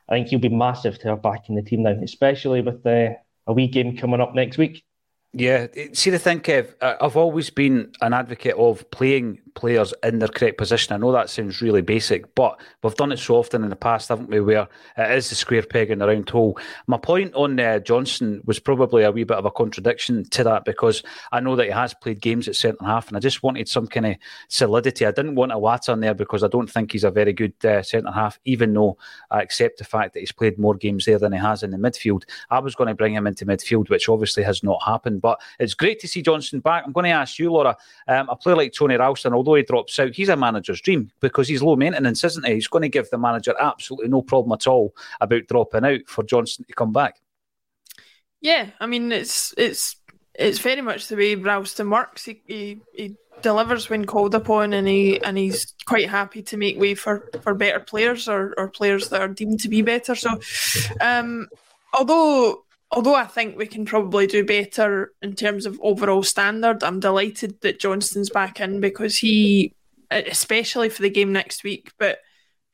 I 0.09 0.15
think 0.15 0.29
he'll 0.29 0.41
be 0.41 0.49
massive 0.49 0.99
to 0.99 1.09
have 1.09 1.23
back 1.23 1.49
in 1.49 1.55
the 1.55 1.63
team 1.63 1.85
now, 1.85 1.97
especially 2.03 2.61
with 2.61 2.83
the 2.83 3.17
a 3.47 3.53
wee 3.53 3.69
game 3.69 3.97
coming 3.97 4.21
up 4.21 4.35
next 4.35 4.59
week. 4.59 4.85
Yeah, 5.33 5.67
see 5.93 6.11
the 6.11 6.19
thing, 6.19 6.41
Kev. 6.41 6.75
I've 6.81 7.17
always 7.17 7.51
been 7.51 7.93
an 8.01 8.13
advocate 8.13 8.55
of 8.55 8.89
playing 8.91 9.41
players 9.55 9.95
in 10.03 10.19
their 10.19 10.29
correct 10.29 10.59
position. 10.59 10.95
I 10.95 10.99
know 10.99 11.13
that 11.13 11.31
sounds 11.31 11.61
really 11.61 11.83
basic, 11.83 12.35
but 12.35 12.61
we've 12.83 12.95
done 12.95 13.13
it 13.13 13.19
so 13.19 13.37
often 13.37 13.65
in 13.65 13.71
the 13.71 13.77
past, 13.77 14.09
haven't 14.09 14.31
we? 14.31 14.41
Where 14.41 14.69
it 14.97 15.11
is 15.13 15.29
the 15.29 15.35
square 15.35 15.63
peg 15.63 15.91
in 15.91 15.99
the 15.99 16.07
round 16.07 16.29
hole. 16.29 16.59
My 16.87 16.97
point 16.97 17.35
on 17.35 17.59
uh, 17.59 17.79
Johnston 17.81 18.43
was 18.45 18.59
probably 18.59 19.03
a 19.03 19.13
wee 19.13 19.25
bit 19.25 19.39
of 19.39 19.45
a 19.45 19.51
contradiction 19.51 20.25
to 20.31 20.45
that 20.45 20.65
because 20.65 21.03
I 21.33 21.41
know 21.41 21.57
that 21.57 21.67
he 21.67 21.73
has 21.73 21.95
played 21.95 22.21
games 22.21 22.49
at 22.49 22.57
centre 22.57 22.85
half, 22.85 23.09
and 23.09 23.17
I 23.17 23.21
just 23.21 23.43
wanted 23.43 23.69
some 23.69 23.87
kind 23.87 24.07
of 24.07 24.17
solidity. 24.49 25.07
I 25.07 25.13
didn't 25.13 25.35
want 25.35 25.53
a 25.53 25.57
Iwata 25.57 25.93
in 25.93 26.01
there 26.01 26.15
because 26.15 26.43
I 26.43 26.49
don't 26.49 26.71
think 26.71 26.93
he's 26.93 27.05
a 27.05 27.11
very 27.11 27.33
good 27.33 27.53
uh, 27.65 27.83
centre 27.83 28.11
half, 28.11 28.39
even 28.45 28.75
though 28.75 28.99
I 29.31 29.43
accept 29.43 29.79
the 29.79 29.85
fact 29.85 30.15
that 30.15 30.21
he's 30.21 30.33
played 30.33 30.59
more 30.59 30.75
games 30.75 31.05
there 31.05 31.19
than 31.19 31.33
he 31.33 31.39
has 31.39 31.63
in 31.63 31.71
the 31.71 31.77
midfield. 31.77 32.25
I 32.51 32.59
was 32.59 32.75
going 32.75 32.89
to 32.89 32.95
bring 32.95 33.15
him 33.15 33.27
into 33.27 33.47
midfield, 33.47 33.91
which 33.91 34.09
obviously 34.09 34.43
has 34.43 34.63
not 34.63 34.83
happened, 34.83 35.21
but 35.21 35.41
it's 35.59 35.75
great 35.75 36.01
to 36.01 36.09
see 36.09 36.23
Johnston 36.23 36.61
back. 36.61 36.85
I'm 36.85 36.93
going 36.93 37.05
to 37.05 37.11
ask 37.11 37.39
you, 37.39 37.53
Laura, 37.53 37.77
um, 38.09 38.29
a 38.29 38.37
player 38.37 38.57
like 38.57 38.73
Tony 38.73 38.97
Ralston, 38.97 39.33
although 39.45 39.57
he 39.57 39.63
drops 39.63 39.99
out, 39.99 40.15
he's 40.15 40.29
a 40.29 40.37
manager's 40.37 40.81
dream 40.81 41.11
because 41.21 41.49
he's 41.49 41.63
low 41.63 41.77
maintenance, 41.77 42.25
isn't 42.25 42.47
he? 42.47 42.55
He's 42.55 42.69
going 42.69 42.83
to 42.83 42.89
give 42.89 43.11
the 43.11 43.19
manager 43.19 43.55
absolutely 43.61 44.09
no 44.09 44.23
problem 44.23 44.53
at 44.53 44.67
all 44.67 44.95
about 45.21 45.47
dropping 45.47 45.85
out 45.85 46.01
for 46.07 46.25
Johnston 46.25 46.65
to 46.65 46.73
come 46.73 46.93
back. 46.93 47.21
Yeah, 48.41 48.71
I 48.81 48.87
mean 48.87 49.13
it's 49.13 49.55
it's 49.57 49.97
it's 50.35 50.59
very 50.59 50.81
much 50.81 51.09
the 51.09 51.17
way 51.17 51.35
Ralston 51.35 51.91
works. 51.91 52.25
He, 52.25 52.43
he, 52.47 52.81
he 52.93 53.17
delivers 53.43 53.89
when 53.89 54.05
called 54.05 54.35
upon, 54.35 54.73
and 54.73 54.89
he 54.89 55.23
and 55.23 55.39
he's 55.39 55.75
quite 55.87 56.09
happy 56.09 56.43
to 56.43 56.57
make 56.57 56.79
way 56.79 56.95
for, 56.95 57.31
for 57.43 57.55
better 57.55 57.81
players 57.81 58.29
or, 58.29 58.55
or 58.57 58.69
players 58.69 59.09
that 59.11 59.21
are 59.21 59.29
deemed 59.29 59.61
to 59.61 59.69
be 59.69 59.83
better. 59.83 60.15
So, 60.15 60.41
um, 61.01 61.49
although 61.93 62.64
although 62.95 63.15
I 63.15 63.27
think 63.27 63.57
we 63.57 63.67
can 63.67 63.85
probably 63.85 64.27
do 64.27 64.45
better 64.45 65.13
in 65.21 65.35
terms 65.35 65.67
of 65.67 65.79
overall 65.83 66.23
standard, 66.23 66.83
I'm 66.83 67.01
delighted 67.01 67.61
that 67.61 67.81
Johnston's 67.81 68.31
back 68.31 68.61
in 68.61 68.81
because 68.81 69.19
he, 69.19 69.75
especially 70.11 70.89
for 70.89 71.03
the 71.03 71.11
game 71.11 71.33
next 71.33 71.65
week, 71.65 71.93
but 71.99 72.19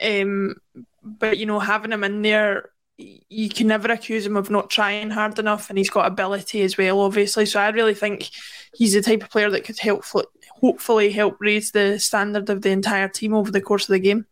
um, 0.03 0.55
but 1.03 1.39
you 1.39 1.47
know 1.47 1.59
having 1.59 1.93
him 1.93 2.05
in 2.05 2.23
there, 2.23 2.71
you 2.97 3.49
can 3.49 3.67
never 3.67 3.91
accuse 3.91 4.27
him 4.27 4.37
of 4.37 4.51
not 4.51 4.71
trying 4.71 5.11
hard 5.11 5.39
enough, 5.39 5.71
and 5.71 5.79
he's 5.79 5.91
got 5.91 6.07
ability 6.07 6.63
as 6.63 6.77
well, 6.77 7.01
obviously. 7.01 7.47
So 7.47 7.61
I 7.61 7.71
really 7.71 7.95
think 7.95 8.31
he's 8.75 8.93
the 8.93 9.03
type 9.03 9.23
of 9.23 9.31
player 9.31 9.51
that 9.51 9.65
could 9.65 9.79
help, 9.79 10.05
hopefully, 10.61 11.11
help 11.11 11.37
raise 11.41 11.71
the 11.71 11.99
standard 11.99 12.51
of 12.51 12.63
the 12.63 12.71
entire 12.71 13.09
team 13.09 13.35
over 13.35 13.51
the 13.51 13.61
course 13.61 13.89
of 13.89 13.95
the 13.95 13.99
game. 13.99 14.27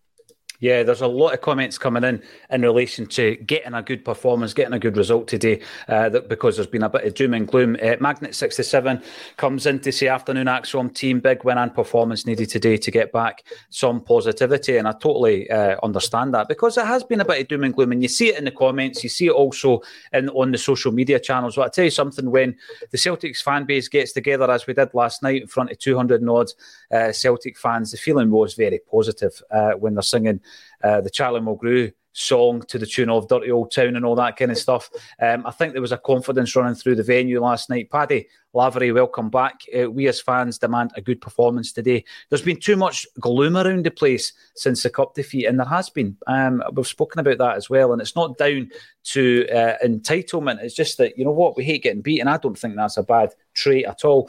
Yeah, 0.61 0.83
there's 0.83 1.03
a 1.03 1.07
lot 1.07 1.35
of 1.35 1.41
comments 1.41 1.79
coming 1.79 2.03
in 2.03 2.21
in 2.51 2.63
relation 2.63 3.07
to 3.07 3.37
getting 3.37 3.75
a 3.75 3.83
good 3.83 4.05
performance, 4.05 4.53
getting 4.53 4.73
a 4.73 4.79
good 4.81 4.97
result 4.97 5.29
today, 5.29 5.61
uh, 5.87 6.09
that 6.09 6.29
because 6.29 6.57
there's 6.57 6.67
been 6.67 6.83
a 6.83 6.89
bit 6.89 7.05
of 7.05 7.15
doom 7.15 7.35
and 7.35 7.47
gloom. 7.47 7.77
Uh, 7.81 7.95
Magnet 8.01 8.35
67 8.35 9.01
comes 9.37 9.67
in 9.67 9.79
to 9.79 9.93
say 9.93 10.09
afternoon 10.09 10.49
ACSOM 10.49 10.93
team, 10.93 11.21
big 11.21 11.45
win 11.45 11.59
and 11.59 11.73
performance 11.73 12.27
needed 12.27 12.51
today 12.51 12.77
to 12.77 12.91
get 12.91 13.13
back 13.13 13.45
some 13.71 14.01
positivity. 14.01 14.79
And 14.79 14.89
I 14.89 14.93
totally 14.93 15.49
uh, 15.49 15.77
understand 15.85 16.35
that 16.35 16.49
because 16.49 16.77
it 16.77 16.87
has 16.87 17.05
been 17.05 17.21
a 17.21 17.25
bit 17.25 17.41
of 17.41 17.47
doom 17.47 17.63
and 17.63 17.73
gloom. 17.73 17.93
And 17.93 18.03
you 18.03 18.09
see 18.09 18.31
it 18.31 18.39
in 18.39 18.45
the 18.45 18.51
comments, 18.51 19.05
you 19.05 19.11
see 19.11 19.27
it 19.29 19.33
also 19.33 19.81
in 20.13 20.29
on 20.31 20.51
the 20.51 20.59
social 20.59 20.91
media 20.91 21.21
channels. 21.21 21.55
But 21.55 21.67
I 21.67 21.69
tell 21.69 21.85
you 21.85 21.91
something, 21.93 22.33
when 22.33 22.57
the 22.91 22.99
Celtics 22.99 23.43
fan 23.43 23.65
base 23.65 23.87
gets 23.87 24.11
together, 24.11 24.51
as 24.51 24.67
we 24.67 24.75
did 24.75 24.93
last 24.93 25.23
night 25.23 25.43
in 25.43 25.47
front 25.47 25.71
of 25.71 25.79
200 25.79 26.21
and 26.21 26.31
odd 26.31 26.49
uh, 26.91 27.13
Celtic 27.13 27.57
fans, 27.57 27.93
the 27.93 27.97
feeling 27.97 28.33
was 28.33 28.55
very 28.55 28.81
positive 28.91 29.41
uh, 29.53 29.73
when 29.75 29.95
they're 29.95 30.03
singing 30.03 30.41
uh, 30.83 31.01
the 31.01 31.11
Charlie 31.11 31.41
Mulgrew 31.41 31.93
song 32.19 32.61
to 32.63 32.79
the 32.79 32.87
tune 32.87 33.11
of 33.11 33.29
Dirty 33.29 33.51
Old 33.51 33.71
Town 33.71 33.95
and 33.95 34.05
all 34.05 34.17
that 34.17 34.37
kind 34.37 34.51
of 34.51 34.59
stuff. 34.59 34.91
Um, 35.23 35.47
I 35.47 35.53
think 35.53 35.73
there 35.73 35.83
was 35.83 35.93
a 35.93 35.99
confidence 35.99 36.57
running 36.57 36.75
through 36.75 36.97
the 36.97 37.03
venue 37.05 37.41
last 37.41 37.71
night. 37.71 37.91
Paddy 37.91 38.27
Lavery, 38.53 38.91
welcome 38.91 39.31
back. 39.31 39.61
Uh, 39.79 39.89
we 39.89 40.09
as 40.09 40.21
fans 40.21 40.59
demand 40.59 40.91
a 40.97 41.01
good 41.01 41.21
performance 41.21 41.73
today. 41.73 42.05
There's 42.29 42.43
been 42.43 42.59
too 42.59 42.77
much 42.77 43.07
gloom 43.21 43.57
around 43.57 43.85
the 43.85 43.93
place 43.93 44.33
since 44.57 44.83
the 44.83 44.91
cup 44.91 45.15
defeat, 45.15 45.47
and 45.47 45.61
there 45.61 45.67
has 45.67 45.91
been. 45.91 46.17
Um, 46.27 46.63
we've 46.73 46.87
spoken 46.87 47.21
about 47.21 47.39
that 47.39 47.57
as 47.57 47.71
well, 47.71 47.93
and 47.93 48.03
it's 48.03 48.17
not 48.17 48.37
down 48.37 48.71
to 49.05 49.49
uh, 49.51 49.77
entitlement. 49.85 50.61
It's 50.61 50.75
just 50.75 50.99
that, 50.99 51.17
you 51.17 51.25
know 51.25 51.31
what, 51.31 51.57
we 51.57 51.63
hate 51.63 51.85
getting 51.85 52.03
beaten. 52.03 52.27
I 52.27 52.39
don't 52.39 52.59
think 52.59 52.75
that's 52.75 52.97
a 52.97 53.05
bad 53.05 53.31
trait 53.55 53.87
at 53.87 54.05
all. 54.05 54.29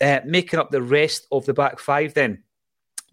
Uh, 0.00 0.20
making 0.24 0.60
up 0.60 0.70
the 0.70 0.82
rest 0.82 1.26
of 1.32 1.46
the 1.46 1.54
back 1.54 1.80
five 1.80 2.14
then. 2.14 2.43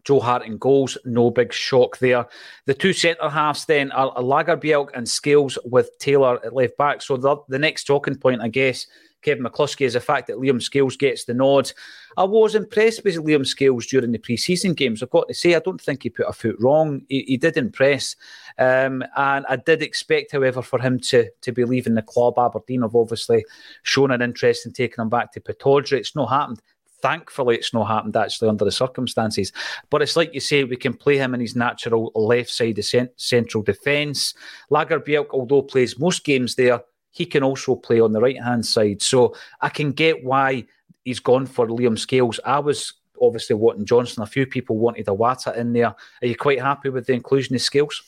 Joe 0.04 0.20
Hart 0.20 0.46
in 0.46 0.58
goals, 0.58 0.98
no 1.06 1.32
big 1.32 1.54
shock 1.54 1.98
there. 2.00 2.26
The 2.66 2.74
two 2.74 2.94
centre 2.94 3.30
halves 3.30 3.66
then 3.66 3.92
are 3.92 4.14
Lagerbielke 4.16 4.90
and 4.94 5.08
Scales 5.08 5.58
with 5.66 5.98
Taylor 6.00 6.44
at 6.46 6.54
left 6.54 6.78
back. 6.78 7.02
So 7.02 7.18
the, 7.18 7.38
the 7.48 7.60
next 7.60 7.86
talking 7.86 8.16
point, 8.16 8.42
I 8.42 8.48
guess, 8.48 8.88
Kevin 9.22 9.44
McCluskie, 9.44 9.86
is 9.86 9.94
the 9.94 10.00
fact 10.00 10.28
that 10.28 10.38
Liam 10.38 10.62
Scales 10.62 10.98
gets 10.98 11.26
the 11.26 11.34
nod. 11.36 11.72
I 12.18 12.24
was 12.24 12.56
impressed 12.56 13.04
with 13.04 13.18
Liam 13.18 13.46
Scales 13.46 13.86
during 13.86 14.12
the 14.12 14.18
pre-season 14.18 14.74
games. 14.74 15.04
I've 15.04 15.12
got 15.12 15.28
to 15.28 15.34
say, 15.34 15.54
I 15.54 15.60
don't 15.60 15.80
think 15.80 16.02
he 16.02 16.10
put 16.10 16.28
a 16.28 16.34
foot 16.34 16.56
wrong. 16.60 17.04
He, 17.08 17.24
he 17.28 17.38
did 17.38 17.56
impress, 17.56 18.16
um, 18.58 19.04
and 19.16 19.46
I 19.48 19.58
did 19.58 19.84
expect, 19.84 20.32
however, 20.32 20.64
for 20.64 20.80
him 20.80 21.00
to 21.02 21.30
to 21.42 21.52
be 21.52 21.66
leaving 21.66 21.94
the 21.94 22.02
club. 22.02 22.40
Aberdeen 22.40 22.82
have 22.82 22.96
obviously 22.96 23.46
shown 23.84 24.10
an 24.10 24.24
interest 24.24 24.66
in 24.66 24.74
taking 24.74 25.02
him 25.02 25.10
back 25.10 25.32
to 25.34 25.40
Pittodrie. 25.40 26.00
It's 26.00 26.16
not 26.16 26.30
happened. 26.30 26.62
Thankfully, 27.02 27.56
it's 27.56 27.74
not 27.74 27.88
happened 27.88 28.16
actually 28.16 28.50
under 28.50 28.66
the 28.66 28.72
circumstances. 28.72 29.52
But 29.90 30.02
it's 30.02 30.16
like 30.16 30.34
you 30.34 30.40
say, 30.40 30.64
we 30.64 30.78
can 30.78 30.94
play 30.94 31.18
him 31.18 31.34
in 31.34 31.42
his 31.42 31.56
natural 31.56 32.12
left 32.16 32.50
side 32.50 32.78
of 32.78 32.86
cent- 32.86 33.12
central 33.16 33.64
defence. 33.64 34.34
Lagerbielke, 34.70 35.32
although 35.32 35.62
plays 35.62 36.00
most 36.00 36.24
games 36.24 36.56
there, 36.56 36.82
he 37.12 37.26
can 37.26 37.44
also 37.44 37.76
play 37.76 38.00
on 38.00 38.14
the 38.14 38.22
right 38.22 38.42
hand 38.42 38.66
side. 38.66 39.02
So 39.02 39.36
I 39.60 39.70
can 39.70 39.92
get 39.92 40.24
why 40.24 40.66
he's 41.04 41.20
gone 41.20 41.46
for 41.46 41.68
Liam 41.68 41.98
Scales. 41.98 42.40
I 42.46 42.60
was 42.60 42.94
obviously 43.22 43.56
wanting 43.56 43.86
Johnston. 43.86 44.24
A 44.24 44.28
few 44.28 44.46
people 44.46 44.78
wanted 44.78 45.06
Iwata 45.08 45.56
in 45.56 45.74
there. 45.74 45.88
Are 46.22 46.28
you 46.28 46.36
quite 46.36 46.62
happy 46.62 46.90
with 46.90 47.08
the 47.08 47.14
inclusion 47.14 47.56
of 47.56 47.62
Scales? 47.62 48.02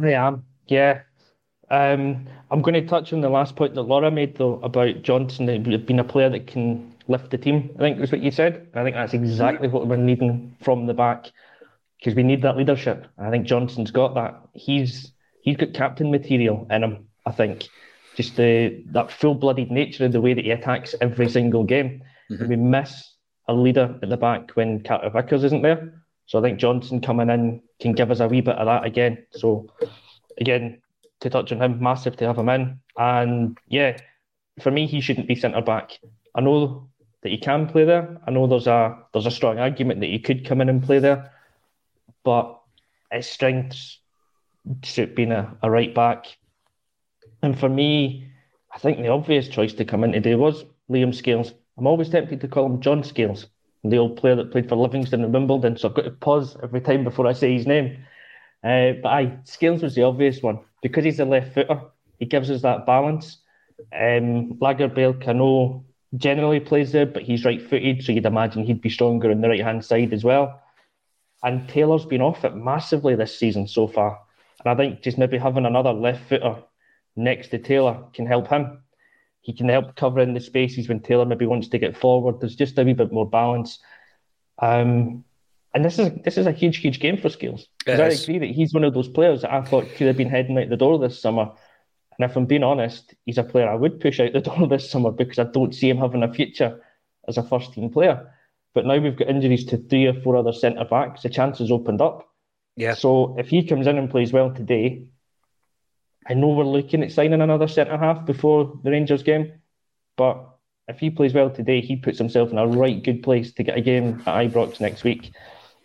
I 0.00 0.12
am, 0.12 0.44
yeah. 0.68 1.02
Um, 1.70 2.26
I'm 2.50 2.60
going 2.60 2.74
to 2.74 2.86
touch 2.86 3.12
on 3.12 3.22
the 3.22 3.30
last 3.30 3.56
point 3.56 3.74
that 3.74 3.82
Laura 3.82 4.10
made, 4.10 4.36
though, 4.36 4.60
about 4.62 5.02
Johnston 5.02 5.46
being 5.62 5.98
a 5.98 6.04
player 6.04 6.28
that 6.28 6.46
can 6.46 6.91
lift 7.08 7.30
the 7.30 7.38
team. 7.38 7.70
I 7.76 7.78
think 7.78 7.98
was 7.98 8.12
what 8.12 8.22
you 8.22 8.30
said. 8.30 8.68
I 8.74 8.82
think 8.82 8.94
that's 8.96 9.14
exactly 9.14 9.68
what 9.68 9.86
we're 9.86 9.96
needing 9.96 10.56
from 10.62 10.86
the 10.86 10.94
back 10.94 11.30
because 11.98 12.14
we 12.14 12.22
need 12.22 12.42
that 12.42 12.56
leadership. 12.56 13.06
I 13.18 13.30
think 13.30 13.46
Johnston's 13.46 13.90
got 13.90 14.14
that. 14.14 14.40
He's 14.54 15.12
he's 15.42 15.56
got 15.56 15.74
captain 15.74 16.10
material 16.10 16.66
in 16.70 16.82
him. 16.82 17.08
I 17.26 17.32
think 17.32 17.68
just 18.16 18.36
the 18.36 18.84
that 18.92 19.10
full-blooded 19.10 19.70
nature 19.70 20.04
of 20.04 20.12
the 20.12 20.20
way 20.20 20.34
that 20.34 20.44
he 20.44 20.50
attacks 20.50 20.94
every 21.00 21.28
single 21.28 21.64
game. 21.64 22.02
Mm-hmm. 22.30 22.48
We 22.48 22.56
miss 22.56 23.14
a 23.48 23.54
leader 23.54 23.98
at 24.02 24.08
the 24.08 24.16
back 24.16 24.50
when 24.52 24.82
Carter 24.82 25.10
Vickers 25.10 25.44
isn't 25.44 25.62
there. 25.62 26.02
So 26.26 26.38
I 26.38 26.42
think 26.42 26.58
Johnston 26.58 27.00
coming 27.00 27.30
in 27.30 27.62
can 27.80 27.92
give 27.92 28.10
us 28.10 28.20
a 28.20 28.28
wee 28.28 28.40
bit 28.40 28.56
of 28.56 28.66
that 28.66 28.84
again. 28.84 29.26
So 29.32 29.66
again, 30.38 30.80
to 31.20 31.30
touch 31.30 31.52
on 31.52 31.60
him, 31.60 31.82
massive 31.82 32.16
to 32.16 32.26
have 32.26 32.38
him 32.38 32.48
in. 32.48 32.80
And 32.96 33.58
yeah, 33.68 33.98
for 34.60 34.70
me, 34.70 34.86
he 34.86 35.00
shouldn't 35.00 35.28
be 35.28 35.34
centre 35.34 35.62
back. 35.62 35.98
I 36.34 36.40
know 36.40 36.88
that 37.22 37.30
he 37.30 37.38
can 37.38 37.66
play 37.66 37.84
there. 37.84 38.20
I 38.26 38.30
know 38.30 38.46
there's 38.46 38.66
a 38.66 38.98
there's 39.12 39.26
a 39.26 39.30
strong 39.30 39.58
argument 39.58 40.00
that 40.00 40.10
he 40.10 40.18
could 40.18 40.46
come 40.46 40.60
in 40.60 40.68
and 40.68 40.82
play 40.82 40.98
there, 40.98 41.32
but 42.24 42.60
his 43.10 43.26
strengths 43.26 43.98
suit 44.84 45.14
being 45.14 45.32
a, 45.32 45.56
a 45.62 45.70
right 45.70 45.94
back. 45.94 46.26
And 47.42 47.58
for 47.58 47.68
me, 47.68 48.28
I 48.74 48.78
think 48.78 48.98
the 48.98 49.08
obvious 49.08 49.48
choice 49.48 49.72
to 49.74 49.84
come 49.84 50.04
in 50.04 50.12
today 50.12 50.34
was 50.34 50.64
Liam 50.90 51.14
Scales. 51.14 51.52
I'm 51.78 51.86
always 51.86 52.08
tempted 52.08 52.40
to 52.40 52.48
call 52.48 52.66
him 52.66 52.80
John 52.80 53.02
Scales, 53.02 53.46
the 53.84 53.98
old 53.98 54.16
player 54.16 54.36
that 54.36 54.52
played 54.52 54.68
for 54.68 54.76
Livingston 54.76 55.24
and 55.24 55.32
Wimbledon. 55.32 55.76
So 55.76 55.88
I've 55.88 55.94
got 55.94 56.04
to 56.04 56.10
pause 56.10 56.56
every 56.62 56.80
time 56.80 57.04
before 57.04 57.26
I 57.26 57.32
say 57.32 57.54
his 57.54 57.66
name. 57.66 58.04
Uh, 58.62 58.92
but 59.02 59.08
aye, 59.08 59.38
Scales 59.44 59.82
was 59.82 59.94
the 59.94 60.04
obvious 60.04 60.42
one 60.42 60.60
because 60.82 61.04
he's 61.04 61.20
a 61.20 61.24
left 61.24 61.54
footer. 61.54 61.80
He 62.18 62.26
gives 62.26 62.50
us 62.50 62.62
that 62.62 62.86
balance. 62.86 63.38
Um, 63.92 64.54
Lagerbielke, 64.60 65.26
I 65.26 65.32
know 65.32 65.84
generally 66.16 66.60
plays 66.60 66.92
there, 66.92 67.06
but 67.06 67.22
he's 67.22 67.44
right 67.44 67.60
footed, 67.60 68.04
so 68.04 68.12
you'd 68.12 68.26
imagine 68.26 68.64
he'd 68.64 68.82
be 68.82 68.90
stronger 68.90 69.30
on 69.30 69.40
the 69.40 69.48
right 69.48 69.62
hand 69.62 69.84
side 69.84 70.12
as 70.12 70.24
well. 70.24 70.60
And 71.42 71.68
Taylor's 71.68 72.04
been 72.04 72.22
off 72.22 72.44
it 72.44 72.54
massively 72.54 73.14
this 73.14 73.36
season 73.36 73.66
so 73.66 73.88
far. 73.88 74.20
And 74.64 74.72
I 74.72 74.76
think 74.76 75.02
just 75.02 75.18
maybe 75.18 75.38
having 75.38 75.66
another 75.66 75.92
left 75.92 76.28
footer 76.28 76.62
next 77.16 77.48
to 77.48 77.58
Taylor 77.58 78.04
can 78.14 78.26
help 78.26 78.48
him. 78.48 78.82
He 79.40 79.52
can 79.52 79.68
help 79.68 79.96
cover 79.96 80.20
in 80.20 80.34
the 80.34 80.40
spaces 80.40 80.88
when 80.88 81.00
Taylor 81.00 81.24
maybe 81.24 81.46
wants 81.46 81.68
to 81.68 81.78
get 81.78 81.96
forward. 81.96 82.40
There's 82.40 82.54
just 82.54 82.78
a 82.78 82.84
wee 82.84 82.92
bit 82.92 83.12
more 83.12 83.28
balance. 83.28 83.80
Um, 84.58 85.24
and 85.74 85.84
this 85.84 85.98
is 85.98 86.12
this 86.22 86.38
is 86.38 86.46
a 86.46 86.52
huge, 86.52 86.76
huge 86.76 87.00
game 87.00 87.16
for 87.16 87.28
Scales. 87.28 87.66
I 88.20 88.22
agree 88.22 88.38
that 88.38 88.54
he's 88.54 88.74
one 88.74 88.84
of 88.84 88.94
those 88.94 89.08
players 89.08 89.42
that 89.42 89.52
I 89.52 89.62
thought 89.62 89.88
could 89.96 90.06
have 90.06 90.16
been 90.16 90.28
heading 90.28 90.58
out 90.58 90.68
the 90.68 90.76
door 90.76 90.98
this 90.98 91.20
summer 91.20 91.50
and 92.22 92.30
if 92.30 92.36
I'm 92.36 92.46
being 92.46 92.62
honest, 92.62 93.14
he's 93.26 93.38
a 93.38 93.42
player 93.42 93.68
I 93.68 93.74
would 93.74 93.98
push 93.98 94.20
out 94.20 94.32
the 94.32 94.40
door 94.40 94.66
this 94.68 94.88
summer 94.88 95.10
because 95.10 95.40
I 95.40 95.44
don't 95.44 95.74
see 95.74 95.90
him 95.90 95.98
having 95.98 96.22
a 96.22 96.32
future 96.32 96.80
as 97.26 97.36
a 97.36 97.42
first 97.42 97.72
team 97.72 97.90
player. 97.90 98.32
But 98.74 98.86
now 98.86 98.96
we've 98.98 99.16
got 99.16 99.28
injuries 99.28 99.66
to 99.66 99.76
three 99.76 100.06
or 100.06 100.14
four 100.14 100.36
other 100.36 100.52
centre 100.52 100.84
backs, 100.84 101.22
the 101.22 101.28
chance 101.28 101.58
has 101.58 101.72
opened 101.72 102.00
up. 102.00 102.28
Yeah. 102.76 102.94
So 102.94 103.34
if 103.38 103.48
he 103.48 103.66
comes 103.66 103.88
in 103.88 103.98
and 103.98 104.08
plays 104.08 104.32
well 104.32 104.52
today, 104.52 105.04
I 106.26 106.34
know 106.34 106.48
we're 106.48 106.64
looking 106.64 107.02
at 107.02 107.10
signing 107.10 107.42
another 107.42 107.66
centre 107.66 107.98
half 107.98 108.24
before 108.24 108.78
the 108.84 108.92
Rangers 108.92 109.24
game, 109.24 109.60
but 110.16 110.48
if 110.86 111.00
he 111.00 111.10
plays 111.10 111.34
well 111.34 111.50
today, 111.50 111.80
he 111.80 111.96
puts 111.96 112.18
himself 112.18 112.52
in 112.52 112.58
a 112.58 112.66
right 112.66 113.02
good 113.02 113.24
place 113.24 113.52
to 113.54 113.64
get 113.64 113.76
a 113.76 113.82
game 113.82 114.22
at 114.26 114.52
Ibrox 114.52 114.80
next 114.80 115.02
week. 115.02 115.32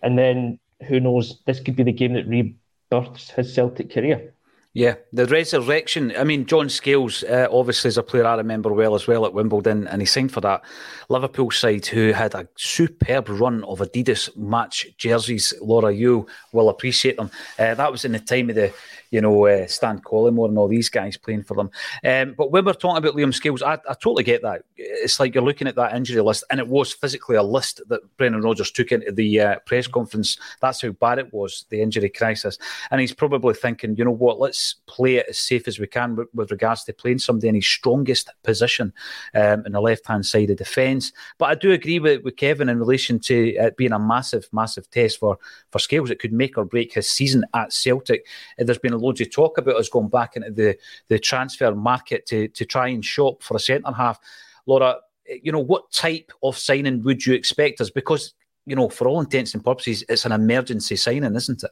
And 0.03 0.17
then 0.17 0.59
who 0.87 0.99
knows, 0.99 1.41
this 1.45 1.59
could 1.59 1.75
be 1.75 1.83
the 1.83 1.91
game 1.91 2.13
that 2.13 2.27
rebirths 2.27 3.31
his 3.31 3.53
Celtic 3.53 3.91
career. 3.91 4.35
Yeah, 4.77 4.93
the 5.11 5.25
resurrection. 5.25 6.13
I 6.15 6.23
mean, 6.23 6.45
John 6.45 6.69
Scales, 6.69 7.23
uh, 7.23 7.47
obviously, 7.51 7.87
is 7.87 7.97
a 7.97 8.03
player 8.03 8.27
I 8.27 8.35
remember 8.35 8.71
well 8.71 8.93
as 8.93 9.07
well 9.07 9.25
at 9.25 9.33
Wimbledon, 9.33 9.87
and 9.87 10.03
he 10.03 10.05
signed 10.05 10.31
for 10.31 10.41
that 10.41 10.61
Liverpool 11.09 11.49
side 11.49 11.87
who 11.87 12.11
had 12.11 12.35
a 12.35 12.47
superb 12.57 13.27
run 13.27 13.63
of 13.63 13.79
Adidas 13.79 14.37
match 14.37 14.85
jerseys. 14.99 15.51
Laura, 15.63 15.91
you 15.91 16.27
will 16.51 16.69
appreciate 16.69 17.17
them. 17.17 17.31
Uh, 17.57 17.73
that 17.73 17.91
was 17.91 18.05
in 18.05 18.11
the 18.11 18.19
time 18.19 18.51
of 18.51 18.55
the 18.55 18.71
you 19.11 19.21
know, 19.21 19.45
uh, 19.45 19.67
Stan 19.67 19.99
Collymore 19.99 20.49
and 20.49 20.57
all 20.57 20.67
these 20.67 20.89
guys 20.89 21.17
playing 21.17 21.43
for 21.43 21.55
them. 21.55 21.69
Um, 22.03 22.35
but 22.37 22.51
when 22.51 22.65
we're 22.65 22.73
talking 22.73 22.97
about 22.97 23.15
Liam 23.15 23.33
Scales, 23.33 23.61
I, 23.61 23.73
I, 23.73 23.93
totally 23.93 24.23
get 24.23 24.41
that. 24.41 24.63
It's 24.75 25.19
like 25.19 25.33
you're 25.33 25.43
looking 25.43 25.67
at 25.67 25.75
that 25.75 25.95
injury 25.95 26.21
list, 26.21 26.43
and 26.49 26.59
it 26.59 26.67
was 26.67 26.93
physically 26.93 27.35
a 27.35 27.43
list 27.43 27.81
that 27.87 28.01
Brendan 28.17 28.41
Rodgers 28.41 28.71
took 28.71 28.91
into 28.91 29.11
the 29.11 29.39
uh, 29.39 29.59
press 29.65 29.87
conference. 29.87 30.37
That's 30.61 30.81
how 30.81 30.89
bad 30.91 31.19
it 31.19 31.33
was, 31.33 31.65
the 31.69 31.81
injury 31.81 32.09
crisis. 32.09 32.57
And 32.91 33.01
he's 33.01 33.13
probably 33.13 33.53
thinking, 33.53 33.95
you 33.95 34.05
know 34.05 34.11
what, 34.11 34.39
let's 34.39 34.75
play 34.87 35.15
it 35.15 35.27
as 35.29 35.37
safe 35.37 35.67
as 35.67 35.79
we 35.79 35.87
can 35.87 36.15
with, 36.15 36.27
with 36.33 36.51
regards 36.51 36.83
to 36.85 36.93
playing 36.93 37.19
somebody 37.19 37.47
in 37.47 37.55
his 37.55 37.67
strongest 37.67 38.31
position 38.43 38.93
um, 39.35 39.65
in 39.65 39.71
the 39.71 39.81
left 39.81 40.07
hand 40.07 40.25
side 40.25 40.49
of 40.49 40.57
defence. 40.57 41.11
But 41.37 41.49
I 41.49 41.55
do 41.55 41.71
agree 41.71 41.99
with, 41.99 42.23
with 42.23 42.35
Kevin 42.35 42.69
in 42.69 42.79
relation 42.79 43.19
to 43.21 43.49
it 43.55 43.77
being 43.77 43.93
a 43.93 43.99
massive, 43.99 44.47
massive 44.51 44.89
test 44.89 45.19
for, 45.19 45.37
for 45.71 45.79
Scales. 45.79 46.09
It 46.09 46.19
could 46.19 46.33
make 46.33 46.57
or 46.57 46.65
break 46.65 46.93
his 46.93 47.09
season 47.09 47.45
at 47.53 47.73
Celtic. 47.73 48.25
There's 48.57 48.77
been 48.77 48.96
loads 48.97 49.21
of 49.21 49.31
talk 49.31 49.57
about 49.57 49.75
us 49.75 49.89
going 49.89 50.09
back 50.09 50.35
into 50.35 50.51
the, 50.51 50.77
the 51.07 51.19
transfer 51.19 51.73
market 51.73 52.25
to, 52.27 52.47
to 52.49 52.65
try 52.65 52.87
and 52.89 53.03
shop 53.03 53.43
for 53.43 53.55
a 53.55 53.59
centre 53.59 53.91
half. 53.91 54.19
Laura, 54.65 54.97
you 55.41 55.51
know, 55.51 55.59
what 55.59 55.91
type 55.91 56.31
of 56.43 56.57
signing 56.57 57.03
would 57.03 57.25
you 57.25 57.33
expect 57.33 57.81
us? 57.81 57.89
Because, 57.89 58.33
you 58.65 58.75
know, 58.75 58.89
for 58.89 59.07
all 59.07 59.19
intents 59.19 59.53
and 59.53 59.63
purposes, 59.63 60.03
it's 60.09 60.25
an 60.25 60.31
emergency 60.31 60.95
signing, 60.95 61.35
isn't 61.35 61.63
it? 61.63 61.71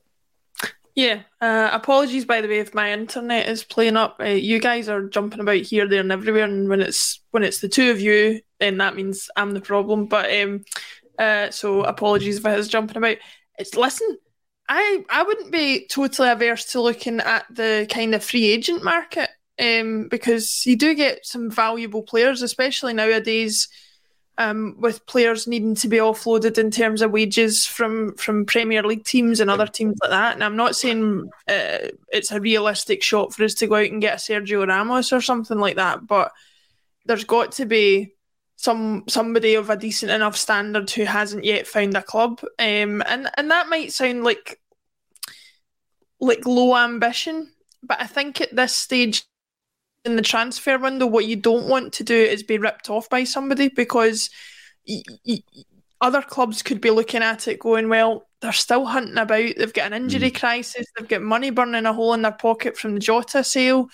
Yeah. 0.95 1.23
Uh, 1.41 1.69
apologies, 1.73 2.23
by 2.23 2.39
the 2.39 2.47
way, 2.47 2.59
if 2.59 2.73
my 2.73 2.93
internet 2.93 3.49
is 3.49 3.65
playing 3.65 3.97
up. 3.97 4.15
Uh, 4.19 4.27
you 4.27 4.59
guys 4.59 4.87
are 4.87 5.07
jumping 5.09 5.41
about 5.41 5.57
here, 5.57 5.87
there, 5.87 5.99
and 5.99 6.11
everywhere. 6.11 6.45
And 6.45 6.69
when 6.69 6.81
it's 6.81 7.19
when 7.31 7.43
it's 7.43 7.59
the 7.59 7.67
two 7.67 7.91
of 7.91 7.99
you, 7.99 8.39
then 8.59 8.77
that 8.77 8.95
means 8.95 9.29
I'm 9.35 9.51
the 9.51 9.59
problem. 9.59 10.05
But 10.05 10.33
um, 10.41 10.63
uh, 11.19 11.51
so 11.51 11.83
apologies 11.83 12.37
if 12.37 12.45
I 12.45 12.55
was 12.55 12.69
jumping 12.69 12.97
about. 12.97 13.17
It's 13.57 13.75
listen. 13.75 14.17
I 14.67 15.03
I 15.09 15.23
wouldn't 15.23 15.51
be 15.51 15.87
totally 15.87 16.29
averse 16.29 16.65
to 16.71 16.81
looking 16.81 17.19
at 17.19 17.45
the 17.49 17.87
kind 17.89 18.15
of 18.15 18.23
free 18.23 18.45
agent 18.45 18.83
market 18.83 19.29
um, 19.59 20.07
because 20.09 20.65
you 20.65 20.75
do 20.75 20.95
get 20.95 21.25
some 21.25 21.49
valuable 21.49 22.03
players, 22.03 22.41
especially 22.41 22.93
nowadays. 22.93 23.67
Um, 24.37 24.75
with 24.81 25.05
players 25.05 25.47
needing 25.47 25.75
to 25.75 25.87
be 25.87 25.95
offloaded 25.95 26.57
in 26.57 26.69
terms 26.69 27.01
of 27.01 27.11
wages 27.11 27.65
from 27.65 28.15
from 28.15 28.45
Premier 28.45 28.83
League 28.83 29.05
teams 29.05 29.39
and 29.39 29.49
other 29.49 29.65
teams 29.65 29.95
like 30.01 30.11
that. 30.11 30.33
And 30.33 30.43
I'm 30.43 30.57
not 30.57 30.75
saying 30.75 31.29
uh, 31.47 31.77
it's 32.11 32.33
a 32.33 32.41
realistic 32.41 33.01
shot 33.01 33.33
for 33.33 33.45
us 33.45 33.53
to 33.53 33.67
go 33.67 33.75
out 33.75 33.89
and 33.89 34.01
get 34.01 34.15
a 34.15 34.17
Sergio 34.17 34.67
Ramos 34.67 35.13
or 35.13 35.21
something 35.21 35.57
like 35.57 35.77
that, 35.77 36.05
but 36.05 36.33
there's 37.05 37.23
got 37.23 37.53
to 37.53 37.65
be 37.65 38.14
some 38.55 39.03
somebody 39.07 39.55
of 39.55 39.69
a 39.69 39.77
decent 39.77 40.11
enough 40.11 40.37
standard 40.37 40.89
who 40.91 41.03
hasn't 41.03 41.43
yet 41.43 41.67
found 41.67 41.95
a 41.95 42.01
club. 42.01 42.41
Um, 42.59 43.03
and 43.07 43.29
and 43.37 43.51
that 43.51 43.69
might 43.69 43.93
sound 43.93 44.23
like 44.23 44.59
like 46.19 46.45
low 46.45 46.75
ambition, 46.75 47.51
but 47.83 48.01
I 48.01 48.07
think 48.07 48.41
at 48.41 48.55
this 48.55 48.75
stage 48.75 49.23
in 50.05 50.15
the 50.15 50.21
transfer 50.21 50.77
window, 50.77 51.07
what 51.07 51.25
you 51.25 51.35
don't 51.35 51.67
want 51.67 51.93
to 51.93 52.03
do 52.03 52.15
is 52.15 52.43
be 52.43 52.57
ripped 52.57 52.89
off 52.89 53.09
by 53.09 53.23
somebody 53.23 53.69
because 53.69 54.29
y- 54.87 55.01
y- 55.27 55.43
other 55.99 56.21
clubs 56.21 56.61
could 56.61 56.79
be 56.79 56.91
looking 56.91 57.23
at 57.23 57.47
it 57.47 57.59
going, 57.59 57.89
well, 57.89 58.27
they're 58.41 58.53
still 58.53 58.85
hunting 58.85 59.17
about. 59.17 59.55
They've 59.57 59.73
got 59.73 59.87
an 59.87 60.03
injury 60.03 60.29
mm. 60.29 60.39
crisis. 60.39 60.85
They've 60.95 61.07
got 61.07 61.21
money 61.21 61.49
burning 61.49 61.85
a 61.85 61.93
hole 61.93 62.13
in 62.13 62.21
their 62.21 62.31
pocket 62.31 62.77
from 62.77 62.93
the 62.93 62.99
Jota 62.99 63.43
sale 63.43 63.89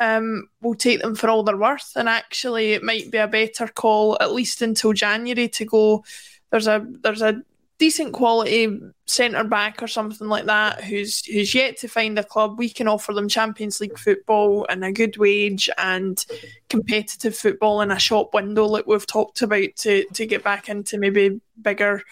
um, 0.00 0.48
will 0.60 0.74
take 0.74 1.00
them 1.00 1.14
for 1.14 1.28
all 1.28 1.42
they're 1.42 1.56
worth. 1.56 1.92
And 1.96 2.08
actually, 2.08 2.72
it 2.72 2.82
might 2.82 3.10
be 3.10 3.18
a 3.18 3.28
better 3.28 3.66
call, 3.68 4.16
at 4.20 4.32
least 4.32 4.62
until 4.62 4.92
January, 4.92 5.48
to 5.48 5.64
go. 5.64 6.04
There's 6.50 6.66
a 6.66 6.86
there's 7.02 7.22
a 7.22 7.42
decent 7.78 8.12
quality 8.12 8.80
centre 9.06 9.44
back 9.44 9.82
or 9.82 9.86
something 9.86 10.26
like 10.26 10.46
that 10.46 10.82
who's 10.82 11.24
who's 11.26 11.54
yet 11.54 11.76
to 11.78 11.88
find 11.88 12.18
a 12.18 12.24
club. 12.24 12.58
We 12.58 12.68
can 12.68 12.88
offer 12.88 13.12
them 13.12 13.28
Champions 13.28 13.80
League 13.80 13.98
football 13.98 14.66
and 14.68 14.84
a 14.84 14.92
good 14.92 15.16
wage 15.16 15.70
and 15.78 16.24
competitive 16.68 17.36
football 17.36 17.80
in 17.80 17.90
a 17.90 17.98
shop 17.98 18.34
window, 18.34 18.66
like 18.66 18.86
we've 18.86 19.06
talked 19.06 19.42
about, 19.42 19.76
to 19.76 20.04
to 20.14 20.26
get 20.26 20.42
back 20.42 20.68
into 20.68 20.98
maybe 20.98 21.40
bigger 21.60 22.02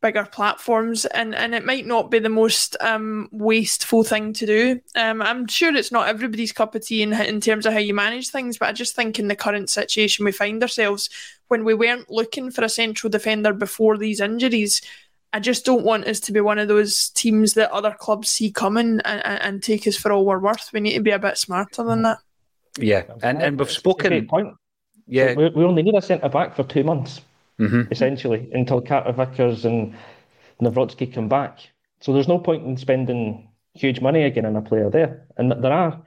bigger 0.00 0.24
platforms 0.24 1.04
and 1.06 1.34
and 1.34 1.54
it 1.54 1.64
might 1.64 1.86
not 1.86 2.10
be 2.10 2.18
the 2.18 2.28
most 2.28 2.76
um, 2.80 3.28
wasteful 3.32 4.02
thing 4.02 4.32
to 4.32 4.46
do 4.46 4.80
um, 4.96 5.20
i'm 5.22 5.46
sure 5.46 5.74
it's 5.74 5.92
not 5.92 6.08
everybody's 6.08 6.52
cup 6.52 6.74
of 6.74 6.84
tea 6.84 7.02
in, 7.02 7.12
in 7.12 7.40
terms 7.40 7.66
of 7.66 7.72
how 7.72 7.78
you 7.78 7.94
manage 7.94 8.30
things 8.30 8.58
but 8.58 8.68
i 8.68 8.72
just 8.72 8.96
think 8.96 9.18
in 9.18 9.28
the 9.28 9.36
current 9.36 9.68
situation 9.68 10.24
we 10.24 10.32
find 10.32 10.62
ourselves 10.62 11.10
when 11.48 11.64
we 11.64 11.74
weren't 11.74 12.10
looking 12.10 12.50
for 12.50 12.64
a 12.64 12.68
central 12.68 13.10
defender 13.10 13.52
before 13.52 13.96
these 13.98 14.20
injuries 14.20 14.80
I 15.32 15.38
just 15.38 15.64
don't 15.64 15.84
want 15.84 16.08
us 16.08 16.18
to 16.20 16.32
be 16.32 16.40
one 16.40 16.58
of 16.58 16.66
those 16.66 17.10
teams 17.10 17.54
that 17.54 17.70
other 17.70 17.92
clubs 17.96 18.28
see 18.28 18.50
coming 18.50 19.00
and, 19.04 19.22
and 19.24 19.62
take 19.62 19.86
us 19.86 19.96
for 19.96 20.10
all 20.10 20.26
we're 20.26 20.40
worth. 20.40 20.72
We 20.72 20.80
need 20.80 20.94
to 20.94 21.02
be 21.02 21.12
a 21.12 21.20
bit 21.20 21.38
smarter 21.38 21.84
than 21.84 22.02
that. 22.02 22.18
Yeah, 22.76 23.04
and 23.22 23.40
and 23.40 23.56
we've 23.56 23.70
spoken. 23.70 24.26
Point. 24.26 24.56
Yeah, 25.06 25.34
we, 25.34 25.48
we 25.50 25.62
only 25.62 25.84
need 25.84 25.94
a 25.94 26.02
centre 26.02 26.28
back 26.28 26.56
for 26.56 26.64
two 26.64 26.82
months 26.82 27.20
mm-hmm. 27.60 27.92
essentially, 27.92 28.48
until 28.52 28.80
Carter 28.80 29.12
Vickers 29.12 29.64
and 29.64 29.94
Nawrocki 30.60 31.12
come 31.12 31.28
back. 31.28 31.60
So 32.00 32.12
there's 32.12 32.28
no 32.28 32.38
point 32.38 32.64
in 32.64 32.76
spending 32.76 33.48
huge 33.74 34.00
money 34.00 34.24
again 34.24 34.46
on 34.46 34.56
a 34.56 34.62
player 34.62 34.90
there. 34.90 35.26
And 35.36 35.52
there 35.52 35.72
are, 35.72 36.02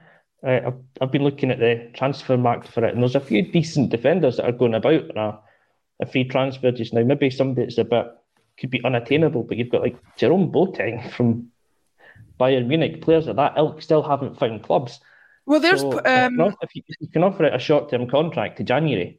uh, 0.46 0.60
I've, 0.66 0.74
I've 1.00 1.12
been 1.12 1.24
looking 1.24 1.50
at 1.50 1.58
the 1.58 1.90
transfer 1.94 2.36
market 2.36 2.70
for 2.70 2.84
it, 2.84 2.92
and 2.92 3.02
there's 3.02 3.14
a 3.14 3.20
few 3.20 3.42
decent 3.42 3.90
defenders 3.90 4.36
that 4.36 4.46
are 4.46 4.52
going 4.52 4.74
about 4.74 5.16
on 5.16 5.18
a, 5.18 5.38
a 6.00 6.06
free 6.06 6.24
transfer 6.24 6.72
just 6.72 6.92
now. 6.92 7.02
Maybe 7.02 7.30
somebody 7.30 7.66
that's 7.66 7.78
a 7.78 7.84
bit 7.84 8.06
could 8.58 8.70
be 8.70 8.84
unattainable, 8.84 9.44
but 9.44 9.56
you've 9.56 9.70
got 9.70 9.82
like 9.82 9.96
Jerome 10.16 10.52
Boateng 10.52 11.10
from 11.16 11.48
Bayern 12.38 12.66
Munich. 12.66 13.02
Players 13.02 13.26
of 13.26 13.36
that 13.36 13.54
ilk 13.56 13.82
still 13.82 14.02
haven't 14.02 14.38
found 14.38 14.62
clubs. 14.62 15.00
Well, 15.46 15.60
there's 15.60 15.80
so 15.80 16.00
um... 16.04 16.40
if, 16.62 16.74
you, 16.74 16.82
if 16.88 16.96
you 17.00 17.08
can 17.08 17.22
offer 17.22 17.44
it 17.44 17.54
a 17.54 17.58
short 17.58 17.90
term 17.90 18.08
contract 18.08 18.56
to 18.58 18.64
January, 18.64 19.18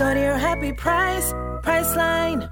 Go 0.00 0.14
to 0.14 0.18
your 0.18 0.38
happy 0.38 0.72
price, 0.72 1.30
Priceline. 1.62 2.50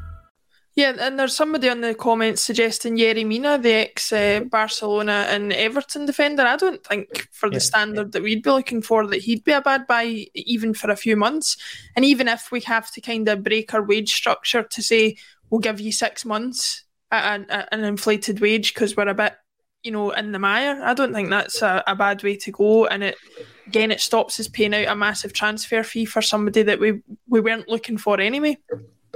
Yeah, 0.75 0.93
and 1.01 1.19
there's 1.19 1.35
somebody 1.35 1.71
on 1.71 1.81
the 1.81 1.95
comments 1.95 2.45
suggesting 2.45 2.99
Yerry 2.99 3.27
Mina, 3.27 3.57
the 3.57 3.73
ex 3.73 4.13
uh, 4.13 4.41
Barcelona 4.51 5.25
and 5.31 5.51
Everton 5.55 6.05
defender. 6.05 6.43
I 6.43 6.57
don't 6.57 6.85
think, 6.85 7.27
for 7.33 7.49
the 7.49 7.55
yeah. 7.55 7.61
standard 7.61 8.13
that 8.13 8.23
we'd 8.23 8.43
be 8.43 8.51
looking 8.51 8.83
for, 8.83 9.07
that 9.07 9.23
he'd 9.23 9.45
be 9.45 9.53
a 9.53 9.63
bad 9.63 9.87
buy 9.87 10.27
even 10.35 10.75
for 10.75 10.91
a 10.91 10.97
few 10.97 11.17
months. 11.17 11.57
And 11.97 12.05
even 12.05 12.29
if 12.29 12.53
we 12.53 12.61
have 12.61 12.93
to 12.93 13.01
kind 13.01 13.27
of 13.27 13.43
break 13.43 13.73
our 13.73 13.83
wage 13.83 14.13
structure 14.13 14.63
to 14.65 14.83
say 14.83 15.17
we'll 15.49 15.61
give 15.61 15.81
you 15.81 15.91
six 15.91 16.27
months 16.27 16.85
at 17.11 17.35
an, 17.35 17.47
at 17.51 17.71
an 17.73 17.83
inflated 17.83 18.41
wage 18.41 18.75
because 18.75 18.95
we're 18.95 19.09
a 19.09 19.15
bit, 19.15 19.37
you 19.83 19.93
know, 19.93 20.11
in 20.11 20.33
the 20.33 20.39
mire, 20.39 20.81
I 20.83 20.95
don't 20.95 21.13
think 21.13 21.31
that's 21.31 21.63
a, 21.63 21.83
a 21.87 21.95
bad 21.95 22.23
way 22.23 22.37
to 22.37 22.51
go. 22.51 22.87
And 22.87 23.03
it 23.03 23.17
again, 23.67 23.91
it 23.91 24.01
stops 24.01 24.41
us 24.41 24.49
paying 24.49 24.75
out 24.75 24.89
a 24.89 24.97
massive 24.97 25.33
transfer 25.33 25.83
fee 25.83 26.05
for 26.05 26.23
somebody 26.23 26.63
that 26.63 26.81
we 26.81 27.01
we 27.29 27.41
weren't 27.41 27.69
looking 27.69 27.99
for 27.99 28.21
anyway. 28.21 28.59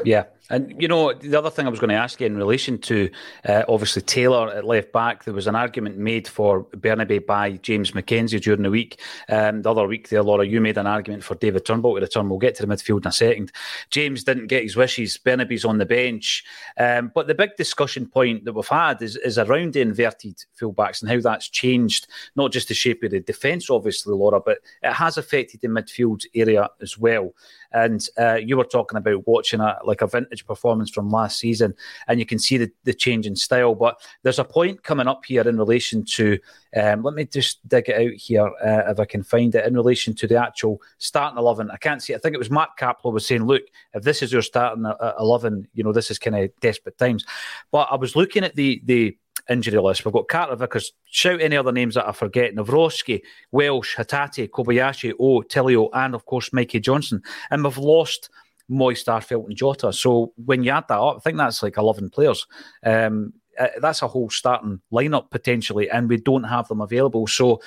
Yeah, 0.04 0.24
And 0.50 0.80
you 0.80 0.88
know, 0.88 1.12
the 1.12 1.36
other 1.36 1.50
thing 1.50 1.66
I 1.66 1.70
was 1.70 1.78
going 1.78 1.90
to 1.90 1.94
ask 1.94 2.20
you 2.20 2.26
in 2.26 2.36
relation 2.36 2.78
to 2.78 3.10
uh, 3.48 3.62
obviously 3.68 4.02
Taylor 4.02 4.50
at 4.50 4.64
left 4.64 4.92
back, 4.92 5.24
there 5.24 5.32
was 5.32 5.46
an 5.46 5.54
argument 5.54 5.98
made 5.98 6.26
for 6.26 6.64
Bernabei 6.64 7.24
by 7.24 7.52
James 7.52 7.92
McKenzie 7.92 8.40
during 8.40 8.62
the 8.62 8.70
week. 8.70 9.00
Um, 9.28 9.62
the 9.62 9.70
other 9.70 9.86
week, 9.86 10.08
there, 10.08 10.22
Laura, 10.22 10.44
you 10.44 10.60
made 10.60 10.78
an 10.78 10.86
argument 10.86 11.22
for 11.22 11.36
David 11.36 11.64
Turnbull 11.64 11.94
to 11.94 12.00
return. 12.00 12.28
We'll 12.28 12.38
get 12.38 12.56
to 12.56 12.66
the 12.66 12.74
midfield 12.74 13.02
in 13.02 13.08
a 13.08 13.12
second. 13.12 13.52
James 13.90 14.24
didn't 14.24 14.48
get 14.48 14.64
his 14.64 14.76
wishes. 14.76 15.16
Bernabei's 15.16 15.64
on 15.64 15.78
the 15.78 15.86
bench. 15.86 16.44
Um, 16.78 17.12
but 17.14 17.28
the 17.28 17.34
big 17.34 17.56
discussion 17.56 18.06
point 18.06 18.44
that 18.44 18.52
we've 18.52 18.66
had 18.66 19.00
is, 19.00 19.16
is 19.16 19.38
around 19.38 19.74
the 19.74 19.80
inverted 19.80 20.42
fullbacks 20.60 21.02
and 21.02 21.10
how 21.10 21.20
that's 21.20 21.48
changed 21.48 22.08
not 22.36 22.52
just 22.52 22.68
the 22.68 22.74
shape 22.74 23.02
of 23.04 23.10
the 23.12 23.20
defence, 23.20 23.70
obviously, 23.70 24.14
Laura, 24.14 24.40
but 24.40 24.58
it 24.82 24.92
has 24.92 25.16
affected 25.16 25.60
the 25.60 25.68
midfield 25.68 26.24
area 26.34 26.68
as 26.80 26.98
well. 26.98 27.32
And 27.72 28.06
uh, 28.18 28.34
you 28.34 28.56
were 28.56 28.64
talking 28.64 28.98
about 28.98 29.26
watching 29.26 29.60
a 29.60 29.78
like 29.84 30.02
a 30.02 30.06
vintage 30.06 30.31
performance 30.40 30.90
from 30.90 31.10
last 31.10 31.38
season, 31.38 31.74
and 32.08 32.18
you 32.18 32.24
can 32.24 32.38
see 32.38 32.56
the, 32.56 32.70
the 32.84 32.94
change 32.94 33.26
in 33.26 33.36
style. 33.36 33.74
But 33.74 34.00
there's 34.22 34.38
a 34.38 34.44
point 34.44 34.82
coming 34.82 35.08
up 35.08 35.24
here 35.26 35.46
in 35.46 35.58
relation 35.58 36.04
to. 36.12 36.38
Um, 36.74 37.02
let 37.02 37.12
me 37.12 37.26
just 37.26 37.66
dig 37.68 37.90
it 37.90 37.96
out 37.96 38.14
here 38.14 38.46
uh, 38.64 38.90
if 38.90 38.98
I 38.98 39.04
can 39.04 39.22
find 39.22 39.54
it 39.54 39.66
in 39.66 39.74
relation 39.74 40.14
to 40.14 40.26
the 40.26 40.36
actual 40.36 40.80
starting 40.96 41.38
eleven. 41.38 41.70
I 41.70 41.76
can't 41.76 42.02
see. 42.02 42.14
I 42.14 42.18
think 42.18 42.34
it 42.34 42.38
was 42.38 42.50
Mark 42.50 42.78
Kapler 42.78 43.12
was 43.12 43.26
saying, 43.26 43.44
"Look, 43.44 43.64
if 43.92 44.04
this 44.04 44.22
is 44.22 44.32
your 44.32 44.40
starting 44.40 44.86
uh, 44.86 45.12
eleven, 45.18 45.68
you 45.74 45.84
know 45.84 45.92
this 45.92 46.10
is 46.10 46.18
kind 46.18 46.36
of 46.36 46.50
desperate 46.60 46.96
times." 46.96 47.26
But 47.70 47.88
I 47.90 47.96
was 47.96 48.16
looking 48.16 48.44
at 48.44 48.56
the 48.56 48.80
the 48.84 49.18
injury 49.48 49.80
list. 49.80 50.04
We've 50.04 50.12
got 50.12 50.28
Carter 50.28 50.56
Vickers. 50.56 50.92
Shout 51.04 51.40
any 51.40 51.56
other 51.56 51.72
names 51.72 51.94
that 51.94 52.08
I 52.08 52.12
forget. 52.12 52.54
Nawrocki, 52.54 53.22
Welsh, 53.50 53.96
Hatate, 53.96 54.50
Kobayashi, 54.50 55.12
O, 55.18 55.42
Tilio, 55.42 55.88
and 55.92 56.14
of 56.14 56.26
course 56.26 56.52
Mikey 56.52 56.80
Johnston. 56.80 57.22
And 57.50 57.64
we've 57.64 57.78
lost 57.78 58.30
Mooy 58.70 58.94
Starfelt 58.94 59.46
and 59.46 59.56
Jota. 59.56 59.92
So 59.92 60.32
when 60.44 60.62
you 60.62 60.70
add 60.70 60.88
that 60.88 60.98
up, 60.98 61.16
I 61.16 61.20
think 61.20 61.38
that's 61.38 61.62
like 61.62 61.76
11 61.76 62.10
players. 62.10 62.46
Um, 62.84 63.32
uh, 63.58 63.68
that's 63.80 64.02
a 64.02 64.08
whole 64.08 64.30
starting 64.30 64.80
lineup 64.92 65.30
potentially, 65.30 65.90
and 65.90 66.08
we 66.08 66.16
don't 66.16 66.44
have 66.44 66.68
them 66.68 66.80
available. 66.80 67.26
So 67.26 67.60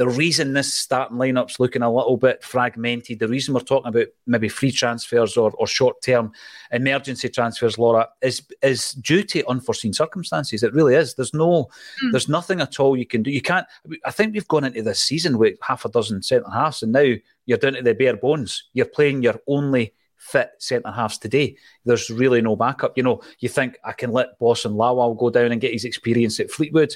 the 0.00 0.08
reason 0.08 0.54
this 0.54 0.72
starting 0.72 1.18
lineup's 1.18 1.60
looking 1.60 1.82
a 1.82 1.92
little 1.92 2.16
bit 2.16 2.42
fragmented, 2.42 3.18
the 3.18 3.28
reason 3.28 3.52
we're 3.52 3.60
talking 3.60 3.88
about 3.88 4.06
maybe 4.26 4.48
free 4.48 4.70
transfers 4.70 5.36
or, 5.36 5.50
or 5.58 5.66
short 5.66 6.00
term 6.00 6.32
emergency 6.72 7.28
transfers, 7.28 7.78
Laura, 7.78 8.08
is 8.22 8.42
is 8.62 8.92
due 8.92 9.22
to 9.24 9.46
unforeseen 9.46 9.92
circumstances. 9.92 10.62
It 10.62 10.72
really 10.72 10.94
is. 10.94 11.16
There's 11.16 11.34
no, 11.34 11.68
mm. 12.02 12.12
there's 12.12 12.30
nothing 12.30 12.62
at 12.62 12.80
all 12.80 12.96
you 12.96 13.06
can 13.06 13.22
do. 13.22 13.30
You 13.30 13.42
can't. 13.42 13.66
I 14.06 14.10
think 14.10 14.32
we've 14.32 14.48
gone 14.48 14.64
into 14.64 14.82
this 14.82 15.00
season 15.00 15.36
with 15.36 15.58
half 15.60 15.84
a 15.84 15.90
dozen 15.90 16.22
centre 16.22 16.50
halves, 16.50 16.82
and 16.82 16.92
now 16.92 17.14
you're 17.44 17.58
down 17.58 17.74
to 17.74 17.82
the 17.82 17.94
bare 17.94 18.16
bones. 18.16 18.70
You're 18.72 18.86
playing 18.86 19.22
your 19.22 19.38
only 19.46 19.92
fit 20.20 20.50
centre 20.58 20.92
halves 20.92 21.18
today. 21.18 21.56
There's 21.84 22.10
really 22.10 22.40
no 22.40 22.54
backup. 22.54 22.96
You 22.96 23.02
know, 23.02 23.22
you 23.40 23.48
think 23.48 23.78
I 23.84 23.92
can 23.92 24.12
let 24.12 24.38
Bosun 24.38 24.74
Lawal 24.74 25.18
go 25.18 25.30
down 25.30 25.50
and 25.50 25.60
get 25.60 25.72
his 25.72 25.84
experience 25.84 26.38
at 26.38 26.50
Fleetwood 26.50 26.94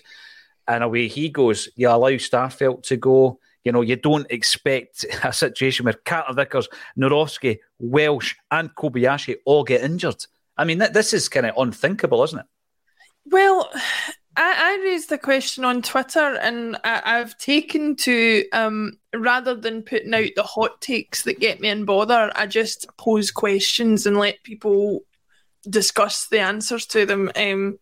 and 0.68 0.84
away 0.84 1.08
he 1.08 1.28
goes. 1.30 1.68
You 1.74 1.88
allow 1.88 2.10
Starfelt 2.10 2.82
to 2.84 2.96
go. 2.96 3.40
You 3.64 3.72
know, 3.72 3.80
you 3.80 3.96
don't 3.96 4.30
expect 4.30 5.04
a 5.24 5.32
situation 5.32 5.84
where 5.84 5.94
Carter 5.94 6.34
Vickers, 6.34 6.68
Nawrocki, 6.98 7.58
Welsh, 7.78 8.34
and 8.50 8.74
Kobayashi 8.74 9.36
all 9.46 9.64
get 9.64 9.82
injured. 9.82 10.24
I 10.56 10.64
mean, 10.64 10.78
this 10.78 11.12
is 11.12 11.28
kind 11.28 11.46
of 11.46 11.56
unthinkable, 11.56 12.22
isn't 12.22 12.38
it? 12.38 12.46
Well, 13.26 13.70
I, 14.36 14.78
I, 14.80 14.84
raised 14.84 15.10
the 15.10 15.18
question 15.18 15.64
on 15.64 15.82
Twitter, 15.82 16.36
and 16.36 16.76
I, 16.82 17.18
have 17.18 17.38
taken 17.38 17.94
to 17.96 18.44
um, 18.52 18.98
rather 19.14 19.54
than 19.54 19.82
putting 19.82 20.14
out 20.14 20.30
the 20.34 20.42
hot 20.42 20.80
takes 20.80 21.22
that 21.22 21.40
get 21.40 21.60
me 21.60 21.68
in 21.68 21.84
bother, 21.84 22.32
I 22.34 22.46
just 22.46 22.86
pose 22.96 23.30
questions 23.30 24.06
and 24.06 24.16
let 24.16 24.42
people 24.42 25.00
discuss 25.68 26.26
the 26.28 26.40
answers 26.40 26.86
to 26.86 27.06
them. 27.06 27.30
Um, 27.36 27.78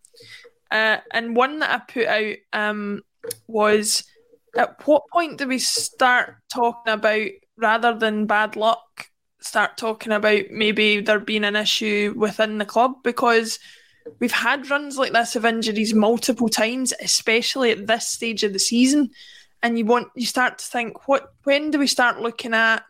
uh, 0.70 0.98
and 1.10 1.36
one 1.36 1.60
that 1.60 1.70
I 1.70 1.92
put 1.92 2.06
out 2.06 2.36
um, 2.52 3.02
was 3.46 4.04
at 4.56 4.86
what 4.86 5.08
point 5.10 5.38
do 5.38 5.48
we 5.48 5.58
start 5.58 6.36
talking 6.52 6.92
about, 6.92 7.28
rather 7.56 7.94
than 7.94 8.26
bad 8.26 8.56
luck, 8.56 9.08
start 9.40 9.76
talking 9.78 10.12
about 10.12 10.50
maybe 10.50 11.00
there 11.00 11.20
being 11.20 11.44
an 11.44 11.56
issue 11.56 12.12
within 12.16 12.58
the 12.58 12.66
club? 12.66 13.02
Because 13.02 13.58
we've 14.18 14.32
had 14.32 14.70
runs 14.70 14.96
like 14.96 15.12
this 15.12 15.36
of 15.36 15.44
injuries 15.44 15.94
multiple 15.94 16.48
times, 16.48 16.92
especially 17.00 17.70
at 17.70 17.86
this 17.86 18.08
stage 18.08 18.44
of 18.44 18.52
the 18.52 18.58
season. 18.58 19.10
And 19.62 19.78
you 19.78 19.84
want 19.84 20.08
you 20.16 20.26
start 20.26 20.58
to 20.58 20.64
think, 20.64 21.08
what 21.08 21.32
when 21.44 21.70
do 21.70 21.78
we 21.78 21.86
start 21.86 22.20
looking 22.20 22.54
at 22.54 22.82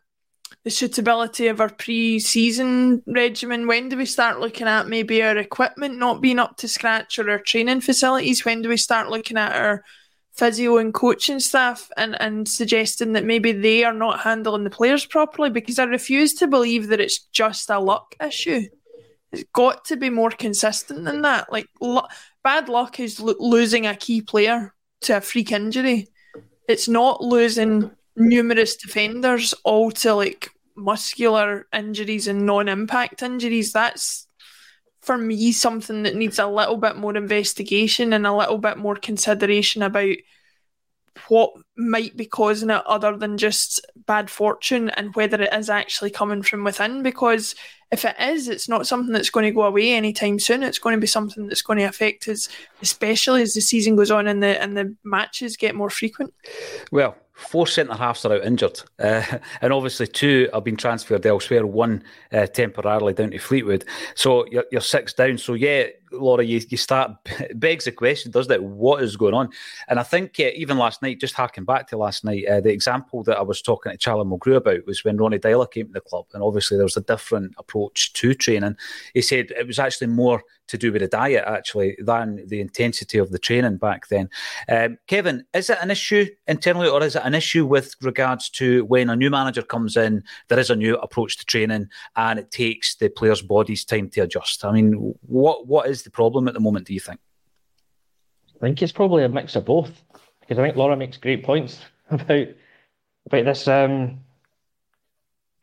the 0.64 0.70
suitability 0.70 1.48
of 1.48 1.60
our 1.60 1.68
pre-season 1.68 3.02
regimen? 3.06 3.66
When 3.66 3.88
do 3.88 3.96
we 3.96 4.06
start 4.06 4.40
looking 4.40 4.68
at 4.68 4.88
maybe 4.88 5.22
our 5.22 5.36
equipment 5.36 5.98
not 5.98 6.20
being 6.20 6.38
up 6.38 6.56
to 6.58 6.68
scratch 6.68 7.18
or 7.18 7.28
our 7.30 7.40
training 7.40 7.80
facilities? 7.80 8.44
When 8.44 8.62
do 8.62 8.68
we 8.68 8.76
start 8.76 9.10
looking 9.10 9.36
at 9.36 9.54
our 9.54 9.82
physio 10.34 10.78
and 10.78 10.94
coaching 10.94 11.40
staff 11.40 11.90
and, 11.96 12.18
and 12.20 12.48
suggesting 12.48 13.12
that 13.12 13.24
maybe 13.24 13.52
they 13.52 13.84
are 13.84 13.92
not 13.92 14.20
handling 14.20 14.64
the 14.64 14.70
players 14.70 15.04
properly? 15.04 15.50
Because 15.50 15.78
I 15.78 15.84
refuse 15.84 16.34
to 16.34 16.46
believe 16.46 16.88
that 16.88 17.00
it's 17.00 17.18
just 17.18 17.68
a 17.68 17.80
luck 17.80 18.14
issue. 18.24 18.62
It's 19.32 19.44
got 19.54 19.86
to 19.86 19.96
be 19.96 20.10
more 20.10 20.30
consistent 20.30 21.04
than 21.04 21.22
that. 21.22 21.50
Like 21.50 21.68
lo- 21.80 22.08
bad 22.44 22.68
luck 22.68 23.00
is 23.00 23.18
lo- 23.18 23.34
losing 23.38 23.86
a 23.86 23.96
key 23.96 24.20
player 24.20 24.74
to 25.02 25.16
a 25.16 25.20
freak 25.20 25.52
injury. 25.52 26.08
It's 26.68 26.88
not 26.88 27.22
losing 27.22 27.90
numerous 28.16 28.76
defenders, 28.76 29.54
all 29.64 29.90
to 29.90 30.14
like 30.14 30.50
muscular 30.76 31.66
injuries 31.72 32.28
and 32.28 32.46
non-impact 32.46 33.22
injuries. 33.22 33.72
That's 33.72 34.26
for 35.00 35.18
me 35.18 35.50
something 35.52 36.04
that 36.04 36.14
needs 36.14 36.38
a 36.38 36.46
little 36.46 36.76
bit 36.76 36.96
more 36.96 37.16
investigation 37.16 38.12
and 38.12 38.26
a 38.26 38.34
little 38.34 38.58
bit 38.58 38.78
more 38.78 38.94
consideration 38.94 39.82
about 39.82 40.14
what 41.28 41.52
might 41.76 42.16
be 42.16 42.24
causing 42.24 42.70
it 42.70 42.82
other 42.86 43.16
than 43.16 43.36
just 43.36 43.84
bad 44.06 44.30
fortune 44.30 44.90
and 44.90 45.14
whether 45.14 45.42
it 45.42 45.52
is 45.52 45.68
actually 45.68 46.10
coming 46.10 46.42
from 46.42 46.64
within 46.64 47.02
because 47.02 47.54
if 47.92 48.04
it 48.04 48.16
is 48.18 48.48
it's 48.48 48.68
not 48.68 48.86
something 48.86 49.12
that's 49.12 49.30
going 49.30 49.44
to 49.44 49.50
go 49.52 49.62
away 49.62 49.92
anytime 49.92 50.38
soon 50.38 50.62
it's 50.62 50.78
going 50.78 50.96
to 50.96 51.00
be 51.00 51.06
something 51.06 51.46
that's 51.46 51.62
going 51.62 51.78
to 51.78 51.84
affect 51.84 52.26
us 52.26 52.48
especially 52.80 53.42
as 53.42 53.54
the 53.54 53.60
season 53.60 53.94
goes 53.94 54.10
on 54.10 54.26
and 54.26 54.42
the 54.42 54.60
and 54.60 54.76
the 54.76 54.94
matches 55.04 55.56
get 55.56 55.74
more 55.74 55.90
frequent 55.90 56.32
well 56.90 57.14
four 57.42 57.66
centre 57.66 57.94
halves 57.94 58.24
are 58.24 58.34
out 58.34 58.44
injured, 58.44 58.80
uh, 58.98 59.22
and 59.60 59.72
obviously 59.72 60.06
two 60.06 60.48
have 60.52 60.64
been 60.64 60.76
transferred 60.76 61.26
elsewhere. 61.26 61.66
One 61.66 62.02
uh, 62.32 62.46
temporarily 62.46 63.14
down 63.14 63.30
to 63.30 63.38
Fleetwood, 63.38 63.84
so 64.14 64.46
you're, 64.46 64.64
you're, 64.70 64.80
six 64.80 65.12
down. 65.12 65.38
So 65.38 65.54
yeah, 65.54 65.86
Laura, 66.12 66.44
you, 66.44 66.60
you 66.68 66.76
start 66.76 67.12
begs 67.54 67.84
the 67.84 67.92
question, 67.92 68.30
doesn't 68.30 68.52
it? 68.52 68.62
What 68.62 69.02
is 69.02 69.16
going 69.16 69.34
on? 69.34 69.50
And 69.88 69.98
I 69.98 70.02
think 70.02 70.38
uh, 70.38 70.50
even 70.54 70.78
last 70.78 71.02
night, 71.02 71.20
just 71.20 71.34
harking 71.34 71.64
back 71.64 71.88
to 71.88 71.96
last 71.96 72.24
night, 72.24 72.46
uh, 72.46 72.60
the 72.60 72.70
example 72.70 73.22
that 73.24 73.38
I 73.38 73.42
was 73.42 73.62
talking 73.62 73.92
to 73.92 73.98
Charlie 73.98 74.24
Mulgrew 74.24 74.56
about 74.56 74.86
was 74.86 75.04
when 75.04 75.16
Ronnie 75.16 75.38
Deila 75.38 75.70
came 75.70 75.86
to 75.86 75.92
the 75.92 76.00
club, 76.00 76.26
and 76.34 76.42
obviously 76.42 76.76
there 76.76 76.86
was 76.86 76.96
a 76.96 77.02
different 77.02 77.54
approach 77.58 77.81
to 77.90 78.34
training. 78.34 78.76
He 79.14 79.22
said 79.22 79.50
it 79.50 79.66
was 79.66 79.78
actually 79.78 80.08
more 80.08 80.42
to 80.68 80.78
do 80.78 80.92
with 80.92 81.02
the 81.02 81.08
diet 81.08 81.44
actually 81.46 81.96
than 81.98 82.46
the 82.46 82.60
intensity 82.60 83.18
of 83.18 83.30
the 83.30 83.38
training 83.38 83.76
back 83.76 84.08
then. 84.08 84.30
Um, 84.68 84.98
Kevin, 85.06 85.44
is 85.52 85.68
it 85.68 85.78
an 85.80 85.90
issue 85.90 86.26
internally, 86.46 86.88
or 86.88 87.02
is 87.02 87.14
it 87.14 87.22
an 87.24 87.34
issue 87.34 87.66
with 87.66 87.94
regards 88.00 88.48
to 88.50 88.84
when 88.86 89.10
a 89.10 89.16
new 89.16 89.30
manager 89.30 89.62
comes 89.62 89.96
in, 89.96 90.24
there 90.48 90.58
is 90.58 90.70
a 90.70 90.76
new 90.76 90.96
approach 90.96 91.36
to 91.38 91.44
training, 91.44 91.88
and 92.16 92.38
it 92.38 92.50
takes 92.50 92.94
the 92.96 93.08
players' 93.08 93.42
bodies 93.42 93.84
time 93.84 94.08
to 94.10 94.20
adjust? 94.20 94.64
I 94.64 94.72
mean, 94.72 95.14
what 95.22 95.66
what 95.66 95.88
is 95.88 96.02
the 96.02 96.10
problem 96.10 96.48
at 96.48 96.54
the 96.54 96.60
moment? 96.60 96.86
Do 96.86 96.94
you 96.94 97.00
think? 97.00 97.20
I 98.56 98.66
think 98.66 98.82
it's 98.82 98.92
probably 98.92 99.24
a 99.24 99.28
mix 99.28 99.56
of 99.56 99.64
both, 99.64 99.90
because 100.40 100.58
I 100.58 100.62
think 100.62 100.76
Laura 100.76 100.96
makes 100.96 101.16
great 101.16 101.44
points 101.44 101.80
about 102.10 102.48
about 103.26 103.44
this. 103.44 103.68
Um, 103.68 104.20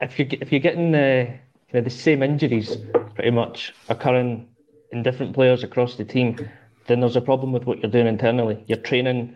if 0.01 0.19
you 0.19 0.27
if 0.31 0.51
you're 0.51 0.61
getting 0.61 0.91
the 0.91 1.39
know, 1.73 1.81
the 1.81 1.89
same 1.89 2.23
injuries 2.23 2.77
pretty 3.15 3.31
much 3.31 3.73
occurring 3.89 4.47
in 4.91 5.03
different 5.03 5.33
players 5.33 5.63
across 5.63 5.95
the 5.95 6.05
team, 6.05 6.49
then 6.87 6.99
there's 6.99 7.15
a 7.15 7.21
problem 7.21 7.51
with 7.51 7.65
what 7.65 7.79
you're 7.79 7.91
doing 7.91 8.07
internally. 8.07 8.63
Your 8.67 8.79
training 8.79 9.35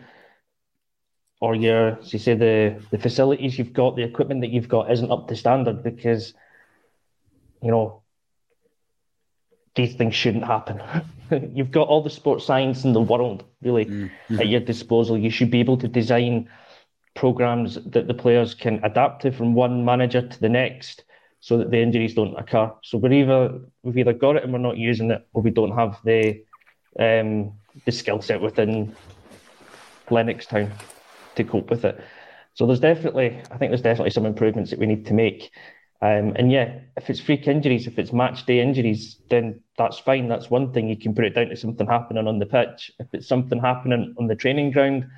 or 1.39 1.55
your, 1.55 1.99
as 1.99 2.13
you 2.13 2.19
say, 2.19 2.33
the, 2.33 2.81
the 2.89 2.97
facilities 2.97 3.59
you've 3.59 3.73
got, 3.73 3.95
the 3.95 4.03
equipment 4.03 4.41
that 4.41 4.49
you've 4.49 4.69
got 4.69 4.91
isn't 4.91 5.11
up 5.11 5.27
to 5.27 5.35
standard 5.35 5.83
because, 5.83 6.33
you 7.61 7.69
know, 7.69 8.01
these 9.75 9.95
things 9.95 10.15
shouldn't 10.15 10.45
happen. 10.45 10.81
you've 11.53 11.71
got 11.71 11.87
all 11.87 12.01
the 12.01 12.09
sports 12.09 12.45
science 12.45 12.83
in 12.83 12.93
the 12.93 13.01
world 13.01 13.43
really 13.61 13.85
mm-hmm. 13.85 14.39
at 14.39 14.47
your 14.47 14.59
disposal. 14.59 15.17
You 15.17 15.29
should 15.29 15.51
be 15.51 15.59
able 15.59 15.77
to 15.77 15.87
design 15.87 16.49
programs 17.15 17.75
that 17.85 18.07
the 18.07 18.13
players 18.13 18.53
can 18.53 18.79
adapt 18.83 19.21
to 19.21 19.31
from 19.31 19.53
one 19.53 19.85
manager 19.85 20.27
to 20.27 20.39
the 20.39 20.49
next 20.49 21.03
so 21.43 21.57
that 21.57 21.71
the 21.71 21.81
injuries 21.81 22.13
don't 22.13 22.37
occur. 22.37 22.71
So 22.83 22.97
we're 22.97 23.11
either 23.11 23.59
we've 23.83 23.97
either 23.97 24.13
got 24.13 24.37
it 24.37 24.43
and 24.45 24.53
we're 24.53 24.59
not 24.59 24.77
using 24.77 25.11
it, 25.11 25.27
or 25.33 25.41
we 25.41 25.51
don't 25.51 25.75
have 25.77 25.99
the 26.05 26.41
um, 26.97 27.51
the 27.83 27.91
skill 27.91 28.21
set 28.21 28.39
within 28.39 28.95
Lennoxtown 30.09 30.71
to 31.35 31.43
cope 31.43 31.69
with 31.69 31.83
it. 31.83 31.99
So 32.53 32.65
there's 32.65 32.79
definitely, 32.79 33.41
I 33.51 33.57
think 33.57 33.71
there's 33.71 33.81
definitely 33.81 34.11
some 34.11 34.25
improvements 34.25 34.69
that 34.69 34.79
we 34.79 34.85
need 34.85 35.05
to 35.07 35.13
make. 35.13 35.51
Um, 36.01 36.31
and 36.37 36.49
yeah, 36.49 36.79
if 36.95 37.09
it's 37.09 37.19
freak 37.19 37.45
injuries, 37.45 37.87
if 37.87 37.99
it's 37.99 38.13
match 38.13 38.45
day 38.45 38.61
injuries, 38.61 39.17
then 39.29 39.59
that's 39.77 39.99
fine. 39.99 40.29
That's 40.29 40.49
one 40.49 40.71
thing. 40.71 40.87
You 40.87 40.97
can 40.97 41.13
put 41.13 41.25
it 41.25 41.35
down 41.35 41.49
to 41.49 41.57
something 41.57 41.87
happening 41.87 42.25
on 42.25 42.39
the 42.39 42.45
pitch. 42.45 42.89
If 42.99 43.07
it's 43.11 43.27
something 43.27 43.59
happening 43.59 44.15
on 44.17 44.27
the 44.27 44.35
training 44.35 44.71
ground, 44.71 45.09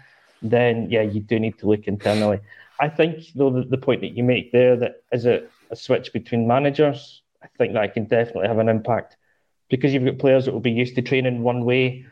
then 0.42 0.90
yeah, 0.90 1.04
you 1.04 1.20
do 1.20 1.40
need 1.40 1.60
to 1.60 1.68
look 1.68 1.88
internally. 1.88 2.40
I 2.80 2.90
think 2.90 3.26
though 3.36 3.52
the, 3.52 3.64
the 3.64 3.78
point 3.78 4.02
that 4.02 4.18
you 4.18 4.24
make 4.24 4.52
there 4.52 4.76
that 4.78 5.04
is 5.12 5.26
it 5.26 5.52
a 5.72 5.76
switch 5.76 6.14
between 6.14 6.48
managers, 6.48 7.22
I 7.42 7.48
think 7.58 7.74
that 7.74 7.94
can 7.94 8.06
definitely 8.06 8.48
have 8.48 8.60
an 8.60 8.70
impact 8.70 9.18
because 9.70 9.94
you've 9.94 10.06
got 10.06 10.20
players 10.20 10.46
that 10.46 10.54
will 10.54 10.60
be 10.60 10.72
used 10.72 10.96
to 10.96 11.02
training 11.02 11.42
one 11.42 11.66
way, 11.66 12.06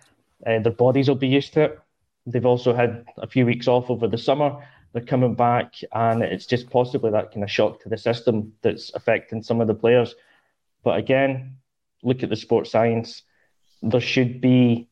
uh, 0.46 0.60
their 0.60 0.72
bodies 0.72 1.08
will 1.08 1.16
be 1.16 1.28
used 1.28 1.54
to 1.54 1.62
it. 1.62 1.80
They've 2.26 2.46
also 2.46 2.74
had 2.74 3.06
a 3.18 3.28
few 3.28 3.46
weeks 3.46 3.68
off 3.68 3.90
over 3.90 4.08
the 4.08 4.18
summer 4.18 4.64
they're 4.94 5.04
coming 5.04 5.34
back, 5.34 5.74
and 5.92 6.22
it's 6.22 6.46
just 6.46 6.70
possibly 6.70 7.12
that 7.12 7.32
kind 7.32 7.44
of 7.44 7.50
shock 7.50 7.82
to 7.82 7.90
the 7.90 7.98
system 7.98 8.54
that's 8.62 8.94
affecting 8.94 9.42
some 9.42 9.60
of 9.60 9.68
the 9.68 9.74
players. 9.74 10.14
But 10.84 11.00
again, 11.00 11.58
look 12.04 12.22
at 12.22 12.30
the 12.30 12.36
sports 12.36 12.72
science. 12.72 13.24
There 13.82 14.00
should 14.00 14.40
be 14.40 14.88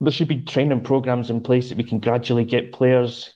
there 0.00 0.12
should 0.12 0.28
be 0.28 0.40
training 0.40 0.80
programs 0.80 1.28
in 1.28 1.42
place 1.42 1.68
that 1.68 1.76
we 1.76 1.84
can 1.84 2.00
gradually 2.00 2.44
get 2.44 2.72
players 2.72 3.34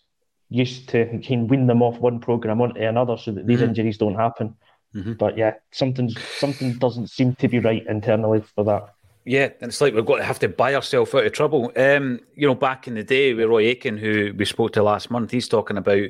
used 0.50 0.88
to 0.90 1.18
can 1.20 1.48
wean 1.48 1.66
them 1.66 1.83
off 1.83 1.98
one 1.98 2.20
program 2.20 2.61
onto 2.61 2.80
another 2.80 3.16
so 3.16 3.33
that 3.33 3.46
these 3.46 3.59
mm-hmm. 3.59 3.68
injuries 3.68 3.98
don't 3.98 4.14
happen. 4.14 4.54
Mm-hmm. 4.94 5.14
But 5.14 5.37
yeah, 5.37 5.54
something 5.72 6.11
something 6.38 6.74
doesn't 6.74 7.09
seem 7.09 7.35
to 7.37 7.48
be 7.48 7.59
right 7.59 7.85
internally 7.88 8.42
for 8.54 8.64
that. 8.64 8.94
Yeah, 9.26 9.48
and 9.61 9.70
it's 9.70 9.80
like 9.80 9.94
we've 9.94 10.04
got 10.04 10.18
to 10.18 10.24
have 10.24 10.38
to 10.40 10.50
buy 10.50 10.74
ourselves 10.74 11.14
out 11.14 11.24
of 11.24 11.33
trouble. 11.33 11.72
Um, 11.76 12.20
you 12.35 12.46
know, 12.46 12.54
back 12.54 12.87
in 12.87 12.94
the 12.94 13.02
day 13.02 13.33
with 13.33 13.48
Roy 13.48 13.62
Aitken, 13.68 13.96
who 13.96 14.35
we 14.37 14.44
spoke 14.44 14.74
to 14.74 14.83
last 14.83 15.11
month, 15.11 15.30
he's 15.30 15.48
talking 15.48 15.78
about, 15.78 16.09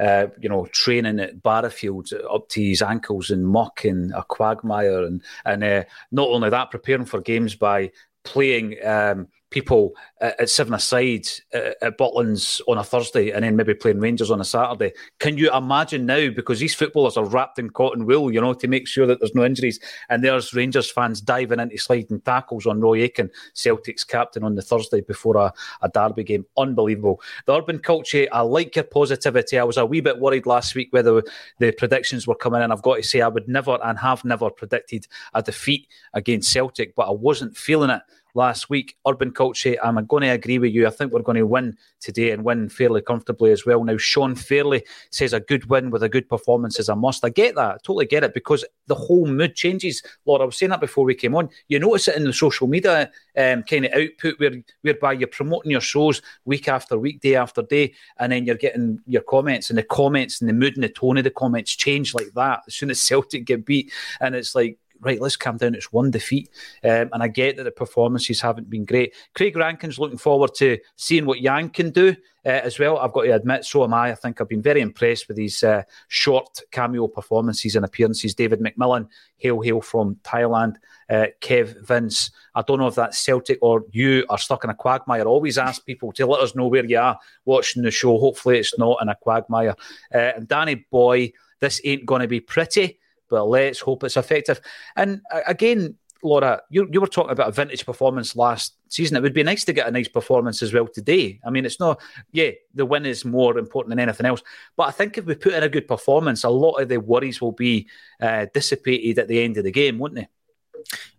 uh, 0.00 0.26
you 0.40 0.48
know, 0.48 0.66
training 0.72 1.20
at 1.20 1.44
Barrowfields 1.44 2.12
up 2.12 2.48
to 2.50 2.60
his 2.62 2.82
ankles 2.82 3.30
in 3.30 3.44
muck 3.44 3.84
and 3.84 4.12
a 4.12 4.24
quagmire, 4.24 5.04
and 5.04 5.22
and 5.44 5.62
uh, 5.62 5.84
not 6.10 6.28
only 6.28 6.50
that, 6.50 6.72
preparing 6.72 7.04
for 7.04 7.20
games 7.20 7.54
by 7.54 7.92
playing 8.24 8.76
um, 8.84 9.28
people 9.50 9.92
uh, 10.20 10.32
at 10.38 10.50
seven 10.50 10.74
aside 10.74 11.26
uh, 11.54 11.70
at 11.82 11.98
Butlins 11.98 12.60
on 12.66 12.78
a 12.78 12.84
Thursday 12.84 13.30
and 13.30 13.44
then 13.44 13.56
maybe 13.56 13.74
playing 13.74 14.00
Rangers 14.00 14.30
on 14.30 14.40
a 14.40 14.44
Saturday. 14.44 14.92
Can 15.18 15.38
you 15.38 15.52
imagine 15.52 16.06
now? 16.06 16.30
Because 16.30 16.58
these 16.58 16.74
footballers 16.74 17.16
are 17.16 17.24
wrapped 17.24 17.58
in 17.58 17.70
cotton 17.70 18.06
wool, 18.06 18.32
you 18.32 18.40
know, 18.40 18.54
to 18.54 18.68
make 18.68 18.88
sure 18.88 19.06
that 19.06 19.20
there's 19.20 19.34
no 19.34 19.44
injuries. 19.44 19.78
And 20.08 20.22
there's 20.22 20.52
Rangers 20.52 20.90
fans 20.90 21.20
diving 21.20 21.60
into 21.60 21.78
sliding 21.78 22.20
tackles 22.20 22.66
on 22.66 22.80
Roy 22.80 23.02
Aitken, 23.02 23.30
Celtic's 23.54 24.04
captain, 24.04 24.42
on 24.42 24.54
the 24.54 24.62
Thursday 24.62 25.00
before 25.00 25.36
a, 25.36 25.52
a 25.82 25.88
derby 25.88 26.24
game. 26.24 26.46
Unbelievable. 26.56 27.20
The 27.46 27.56
urban 27.56 27.78
culture, 27.78 28.26
I 28.32 28.40
like 28.40 28.74
your 28.76 28.84
positivity. 28.84 29.58
I 29.58 29.64
was 29.64 29.76
a 29.76 29.86
wee 29.86 30.00
bit 30.00 30.18
worried 30.18 30.46
last 30.46 30.74
week 30.74 30.88
whether 30.90 31.22
the 31.58 31.72
predictions 31.72 32.26
were 32.26 32.34
coming 32.34 32.62
in. 32.62 32.72
I've 32.72 32.82
got 32.82 32.96
to 32.96 33.02
say, 33.02 33.20
I 33.20 33.28
would 33.28 33.48
never 33.48 33.78
and 33.84 33.98
have 33.98 34.24
never 34.24 34.50
predicted 34.50 35.06
a 35.34 35.42
defeat 35.42 35.88
against 36.14 36.52
Celtic, 36.52 36.94
but 36.94 37.08
I 37.08 37.12
wasn't 37.12 37.56
feeling 37.56 37.90
it 37.90 38.02
last 38.36 38.70
week. 38.70 38.96
Urban 39.08 39.32
Culture, 39.32 39.76
I'm 39.82 40.04
going 40.06 40.22
to 40.22 40.28
agree 40.28 40.58
with 40.58 40.72
you. 40.72 40.86
I 40.86 40.90
think 40.90 41.12
we're 41.12 41.22
going 41.22 41.38
to 41.38 41.46
win 41.46 41.76
today 42.00 42.30
and 42.30 42.44
win 42.44 42.68
fairly 42.68 43.00
comfortably 43.00 43.50
as 43.50 43.64
well. 43.64 43.82
Now, 43.82 43.96
Sean 43.96 44.36
Fairley 44.36 44.84
says 45.10 45.32
a 45.32 45.40
good 45.40 45.68
win 45.70 45.90
with 45.90 46.02
a 46.02 46.08
good 46.08 46.28
performance 46.28 46.78
is 46.78 46.88
a 46.88 46.94
must. 46.94 47.24
I 47.24 47.30
get 47.30 47.54
that. 47.56 47.74
I 47.74 47.78
totally 47.82 48.06
get 48.06 48.22
it 48.22 48.34
because 48.34 48.64
the 48.86 48.94
whole 48.94 49.26
mood 49.26 49.56
changes. 49.56 50.02
Laura, 50.26 50.42
I 50.42 50.46
was 50.46 50.58
saying 50.58 50.70
that 50.70 50.80
before 50.80 51.04
we 51.04 51.14
came 51.14 51.34
on. 51.34 51.48
You 51.68 51.78
notice 51.78 52.08
it 52.08 52.16
in 52.16 52.24
the 52.24 52.32
social 52.32 52.68
media 52.68 53.10
um, 53.36 53.62
kind 53.62 53.86
of 53.86 53.92
output 53.92 54.38
where, 54.38 54.62
whereby 54.82 55.14
you're 55.14 55.28
promoting 55.28 55.72
your 55.72 55.80
shows 55.80 56.20
week 56.44 56.68
after 56.68 56.98
week, 56.98 57.20
day 57.20 57.34
after 57.34 57.62
day, 57.62 57.94
and 58.18 58.30
then 58.30 58.44
you're 58.44 58.56
getting 58.56 59.00
your 59.06 59.22
comments 59.22 59.70
and 59.70 59.78
the 59.78 59.82
comments 59.82 60.40
and 60.40 60.48
the 60.48 60.54
mood 60.54 60.74
and 60.74 60.84
the 60.84 60.88
tone 60.90 61.16
of 61.16 61.24
the 61.24 61.30
comments 61.30 61.74
change 61.74 62.14
like 62.14 62.32
that 62.34 62.60
as 62.66 62.74
soon 62.74 62.90
as 62.90 63.00
Celtic 63.06 63.46
get 63.46 63.64
beat. 63.64 63.90
And 64.20 64.34
it's 64.34 64.54
like, 64.54 64.78
right, 65.00 65.20
let's 65.20 65.36
calm 65.36 65.56
down. 65.56 65.74
It's 65.74 65.92
one 65.92 66.10
defeat. 66.10 66.50
Um, 66.84 67.10
and 67.12 67.22
I 67.22 67.28
get 67.28 67.56
that 67.56 67.64
the 67.64 67.70
performances 67.70 68.40
haven't 68.40 68.70
been 68.70 68.84
great. 68.84 69.14
Craig 69.34 69.56
Rankin's 69.56 69.98
looking 69.98 70.18
forward 70.18 70.54
to 70.56 70.78
seeing 70.96 71.26
what 71.26 71.40
Yang 71.40 71.70
can 71.70 71.90
do 71.90 72.16
uh, 72.44 72.48
as 72.48 72.78
well. 72.78 72.98
I've 72.98 73.12
got 73.12 73.22
to 73.22 73.34
admit, 73.34 73.64
so 73.64 73.82
am 73.84 73.92
I. 73.92 74.12
I 74.12 74.14
think 74.14 74.40
I've 74.40 74.48
been 74.48 74.62
very 74.62 74.80
impressed 74.80 75.28
with 75.28 75.36
these 75.36 75.62
uh, 75.62 75.82
short 76.08 76.60
cameo 76.70 77.08
performances 77.08 77.74
and 77.74 77.84
appearances. 77.84 78.34
David 78.34 78.60
McMillan, 78.60 79.08
hail, 79.36 79.60
hail 79.60 79.80
from 79.80 80.16
Thailand. 80.22 80.76
Uh, 81.08 81.26
Kev 81.40 81.86
Vince. 81.86 82.30
I 82.54 82.62
don't 82.62 82.78
know 82.78 82.88
if 82.88 82.96
that's 82.96 83.18
Celtic 83.18 83.58
or 83.62 83.84
you 83.92 84.24
are 84.28 84.38
stuck 84.38 84.64
in 84.64 84.70
a 84.70 84.74
quagmire. 84.74 85.24
Always 85.24 85.58
ask 85.58 85.84
people 85.86 86.12
to 86.12 86.26
let 86.26 86.40
us 86.40 86.56
know 86.56 86.66
where 86.66 86.84
you 86.84 86.98
are 86.98 87.18
watching 87.44 87.82
the 87.82 87.90
show. 87.90 88.18
Hopefully, 88.18 88.58
it's 88.58 88.76
not 88.78 88.98
in 89.02 89.08
a 89.08 89.14
quagmire. 89.14 89.76
Uh, 90.12 90.32
and 90.36 90.48
Danny 90.48 90.86
Boy, 90.90 91.32
this 91.60 91.80
ain't 91.84 92.06
going 92.06 92.22
to 92.22 92.28
be 92.28 92.40
pretty 92.40 92.98
but 93.28 93.44
let's 93.44 93.80
hope 93.80 94.04
it's 94.04 94.16
effective. 94.16 94.60
And 94.96 95.20
again, 95.46 95.96
Laura, 96.22 96.62
you, 96.70 96.88
you 96.90 97.00
were 97.00 97.06
talking 97.06 97.30
about 97.30 97.48
a 97.48 97.52
vintage 97.52 97.84
performance 97.84 98.34
last 98.34 98.74
season. 98.88 99.16
It 99.16 99.22
would 99.22 99.34
be 99.34 99.42
nice 99.42 99.64
to 99.64 99.72
get 99.72 99.86
a 99.86 99.90
nice 99.90 100.08
performance 100.08 100.62
as 100.62 100.72
well 100.72 100.88
today. 100.88 101.38
I 101.44 101.50
mean, 101.50 101.64
it's 101.64 101.78
not, 101.78 102.00
yeah, 102.32 102.50
the 102.74 102.86
win 102.86 103.06
is 103.06 103.24
more 103.24 103.58
important 103.58 103.90
than 103.90 104.00
anything 104.00 104.26
else. 104.26 104.42
But 104.76 104.88
I 104.88 104.90
think 104.92 105.18
if 105.18 105.26
we 105.26 105.34
put 105.34 105.52
in 105.52 105.62
a 105.62 105.68
good 105.68 105.86
performance, 105.86 106.42
a 106.42 106.48
lot 106.48 106.76
of 106.76 106.88
the 106.88 106.98
worries 106.98 107.40
will 107.40 107.52
be 107.52 107.86
uh, 108.20 108.46
dissipated 108.52 109.18
at 109.18 109.28
the 109.28 109.42
end 109.42 109.56
of 109.58 109.64
the 109.64 109.70
game, 109.70 109.98
wouldn't 109.98 110.20
they? 110.20 110.28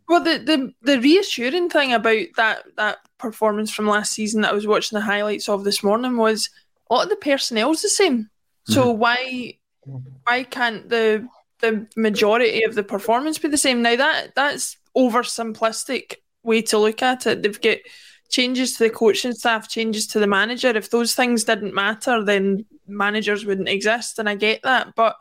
Well, 0.09 0.23
the, 0.23 0.37
the 0.39 0.73
the 0.81 1.01
reassuring 1.01 1.69
thing 1.69 1.93
about 1.93 2.25
that 2.37 2.63
that 2.77 2.99
performance 3.17 3.71
from 3.71 3.87
last 3.87 4.13
season 4.13 4.41
that 4.41 4.51
I 4.51 4.55
was 4.55 4.65
watching 4.65 4.97
the 4.97 5.03
highlights 5.03 5.49
of 5.49 5.65
this 5.65 5.83
morning 5.83 6.15
was 6.15 6.49
a 6.89 6.93
lot 6.93 7.03
of 7.03 7.09
the 7.09 7.17
personnel's 7.17 7.81
the 7.81 7.89
same. 7.89 8.29
So 8.63 8.85
mm-hmm. 8.85 8.99
why 8.99 9.57
why 10.23 10.43
can't 10.43 10.87
the 10.87 11.27
the 11.59 11.87
majority 11.95 12.63
of 12.63 12.75
the 12.75 12.83
performance 12.83 13.39
be 13.39 13.47
the 13.47 13.57
same. 13.57 13.81
Now 13.81 13.95
that 13.95 14.35
that's 14.35 14.77
oversimplistic 14.95 16.15
way 16.43 16.61
to 16.63 16.77
look 16.77 17.01
at 17.01 17.27
it. 17.27 17.43
They've 17.43 17.61
got 17.61 17.77
changes 18.29 18.73
to 18.73 18.83
the 18.83 18.89
coaching 18.89 19.33
staff, 19.33 19.69
changes 19.69 20.07
to 20.07 20.19
the 20.19 20.27
manager. 20.27 20.69
If 20.69 20.89
those 20.89 21.15
things 21.15 21.43
didn't 21.43 21.73
matter, 21.73 22.23
then 22.23 22.65
managers 22.87 23.45
wouldn't 23.45 23.69
exist, 23.69 24.19
and 24.19 24.29
I 24.29 24.35
get 24.35 24.61
that. 24.63 24.93
But 24.95 25.15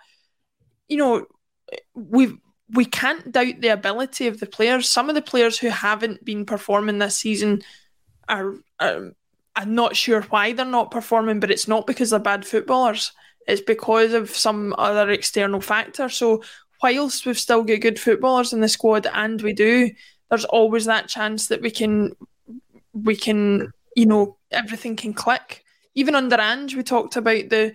you 0.88 0.96
know, 0.96 1.26
we 1.94 2.36
we 2.74 2.84
can't 2.84 3.30
doubt 3.30 3.60
the 3.60 3.68
ability 3.68 4.26
of 4.26 4.40
the 4.40 4.46
players. 4.46 4.90
Some 4.90 5.08
of 5.08 5.14
the 5.14 5.22
players 5.22 5.58
who 5.58 5.68
haven't 5.68 6.24
been 6.24 6.44
performing 6.44 6.98
this 6.98 7.16
season 7.16 7.62
are, 8.28 8.54
are 8.80 9.12
I'm 9.54 9.74
not 9.74 9.96
sure 9.96 10.22
why 10.22 10.52
they're 10.52 10.64
not 10.64 10.90
performing, 10.90 11.40
but 11.40 11.50
it's 11.50 11.68
not 11.68 11.86
because 11.86 12.10
they're 12.10 12.18
bad 12.18 12.44
footballers 12.44 13.12
it's 13.46 13.60
because 13.60 14.12
of 14.12 14.30
some 14.30 14.74
other 14.78 15.10
external 15.10 15.60
factor. 15.60 16.08
So 16.08 16.42
whilst 16.82 17.26
we've 17.26 17.38
still 17.38 17.62
got 17.62 17.80
good 17.80 17.98
footballers 17.98 18.52
in 18.52 18.60
the 18.60 18.68
squad, 18.68 19.06
and 19.12 19.40
we 19.40 19.52
do, 19.52 19.90
there's 20.28 20.44
always 20.44 20.86
that 20.86 21.08
chance 21.08 21.48
that 21.48 21.62
we 21.62 21.70
can, 21.70 22.16
we 22.92 23.16
can, 23.16 23.72
you 23.94 24.06
know, 24.06 24.36
everything 24.50 24.96
can 24.96 25.14
click. 25.14 25.64
Even 25.94 26.14
under 26.14 26.40
Ange, 26.40 26.74
we 26.74 26.82
talked 26.82 27.16
about 27.16 27.48
the 27.48 27.72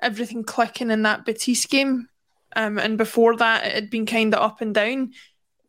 everything 0.00 0.42
clicking 0.42 0.90
in 0.90 1.02
that 1.02 1.24
Batiste 1.24 1.68
game, 1.68 2.08
um, 2.56 2.78
and 2.78 2.98
before 2.98 3.36
that, 3.36 3.66
it 3.66 3.72
had 3.72 3.90
been 3.90 4.06
kind 4.06 4.34
of 4.34 4.40
up 4.40 4.60
and 4.60 4.74
down. 4.74 5.12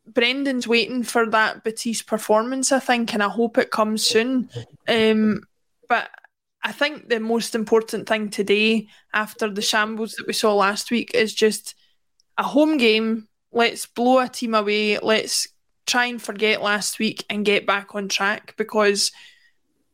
Brendan's 0.06 0.66
waiting 0.66 1.02
for 1.02 1.28
that 1.30 1.64
Batiste 1.64 2.06
performance, 2.06 2.72
I 2.72 2.78
think, 2.78 3.14
and 3.14 3.22
I 3.22 3.28
hope 3.28 3.58
it 3.58 3.70
comes 3.70 4.04
soon. 4.04 4.50
Um, 4.88 5.42
but 5.88 6.10
I 6.64 6.72
think 6.72 7.10
the 7.10 7.20
most 7.20 7.54
important 7.54 8.08
thing 8.08 8.30
today, 8.30 8.88
after 9.12 9.50
the 9.50 9.60
shambles 9.60 10.14
that 10.14 10.26
we 10.26 10.32
saw 10.32 10.54
last 10.54 10.90
week, 10.90 11.10
is 11.14 11.34
just 11.34 11.74
a 12.38 12.42
home 12.42 12.78
game. 12.78 13.28
Let's 13.52 13.84
blow 13.84 14.20
a 14.20 14.28
team 14.28 14.54
away. 14.54 14.98
Let's 14.98 15.46
try 15.86 16.06
and 16.06 16.20
forget 16.20 16.62
last 16.62 16.98
week 16.98 17.26
and 17.28 17.44
get 17.44 17.66
back 17.66 17.94
on 17.94 18.08
track 18.08 18.54
because 18.56 19.12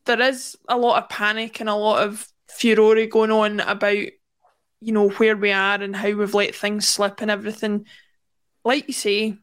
there 0.05 0.21
is 0.21 0.57
a 0.69 0.79
lot 0.79 1.03
of 1.03 1.09
panic 1.09 1.59
and 1.59 1.69
a 1.69 1.75
lot 1.75 2.07
of 2.07 2.27
furore 2.47 3.05
going 3.07 3.33
on 3.33 3.59
about, 3.59 3.97
you 3.97 4.93
know, 4.93 5.09
where 5.09 5.37
we 5.37 5.51
are 5.51 5.83
and 5.83 5.97
how 5.97 6.13
we've 6.13 6.35
let 6.35 6.55
things 6.55 6.87
slip 6.87 7.21
and 7.21 7.33
everything. 7.33 7.85
Like 8.65 8.87
you 8.87 8.95
say, 8.95 9.37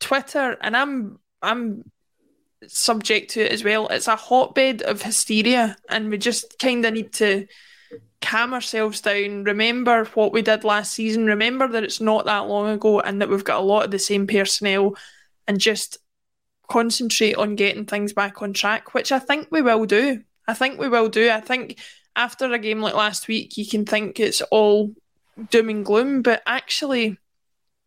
Twitter, 0.00 0.56
and 0.60 0.76
I'm 0.76 1.20
I'm 1.40 1.88
subject 2.66 3.30
to 3.32 3.40
it 3.42 3.52
as 3.52 3.62
well. 3.62 3.88
It's 3.88 4.08
a 4.08 4.16
hotbed 4.16 4.82
of 4.82 5.02
hysteria, 5.02 5.76
and 5.88 6.10
we 6.10 6.18
just 6.18 6.58
kind 6.58 6.84
of 6.84 6.94
need 6.94 7.12
to 7.14 7.46
calm 8.20 8.52
ourselves 8.52 9.00
down. 9.00 9.44
Remember 9.44 10.04
what 10.14 10.32
we 10.32 10.42
did 10.42 10.64
last 10.64 10.92
season. 10.92 11.26
Remember 11.26 11.68
that 11.68 11.84
it's 11.84 12.00
not 12.00 12.24
that 12.26 12.48
long 12.48 12.68
ago, 12.68 13.00
and 13.00 13.20
that 13.20 13.28
we've 13.28 13.44
got 13.44 13.60
a 13.60 13.64
lot 13.64 13.84
of 13.84 13.90
the 13.90 13.98
same 13.98 14.26
personnel, 14.26 14.96
and 15.46 15.60
just 15.60 15.98
concentrate 16.68 17.34
on 17.36 17.56
getting 17.56 17.86
things 17.86 18.12
back 18.12 18.42
on 18.42 18.52
track, 18.52 18.92
which 18.92 19.12
I 19.12 19.18
think 19.18 19.48
we 19.50 19.62
will 19.62 19.86
do. 19.86 20.22
I 20.46 20.54
think 20.54 20.78
we 20.78 20.88
will 20.88 21.08
do. 21.08 21.30
I 21.30 21.40
think 21.40 21.78
after 22.16 22.52
a 22.52 22.58
game 22.58 22.80
like 22.80 22.94
last 22.94 23.28
week, 23.28 23.56
you 23.56 23.66
can 23.66 23.84
think 23.86 24.18
it's 24.18 24.42
all 24.42 24.92
doom 25.50 25.68
and 25.68 25.84
gloom, 25.84 26.22
but 26.22 26.42
actually, 26.46 27.16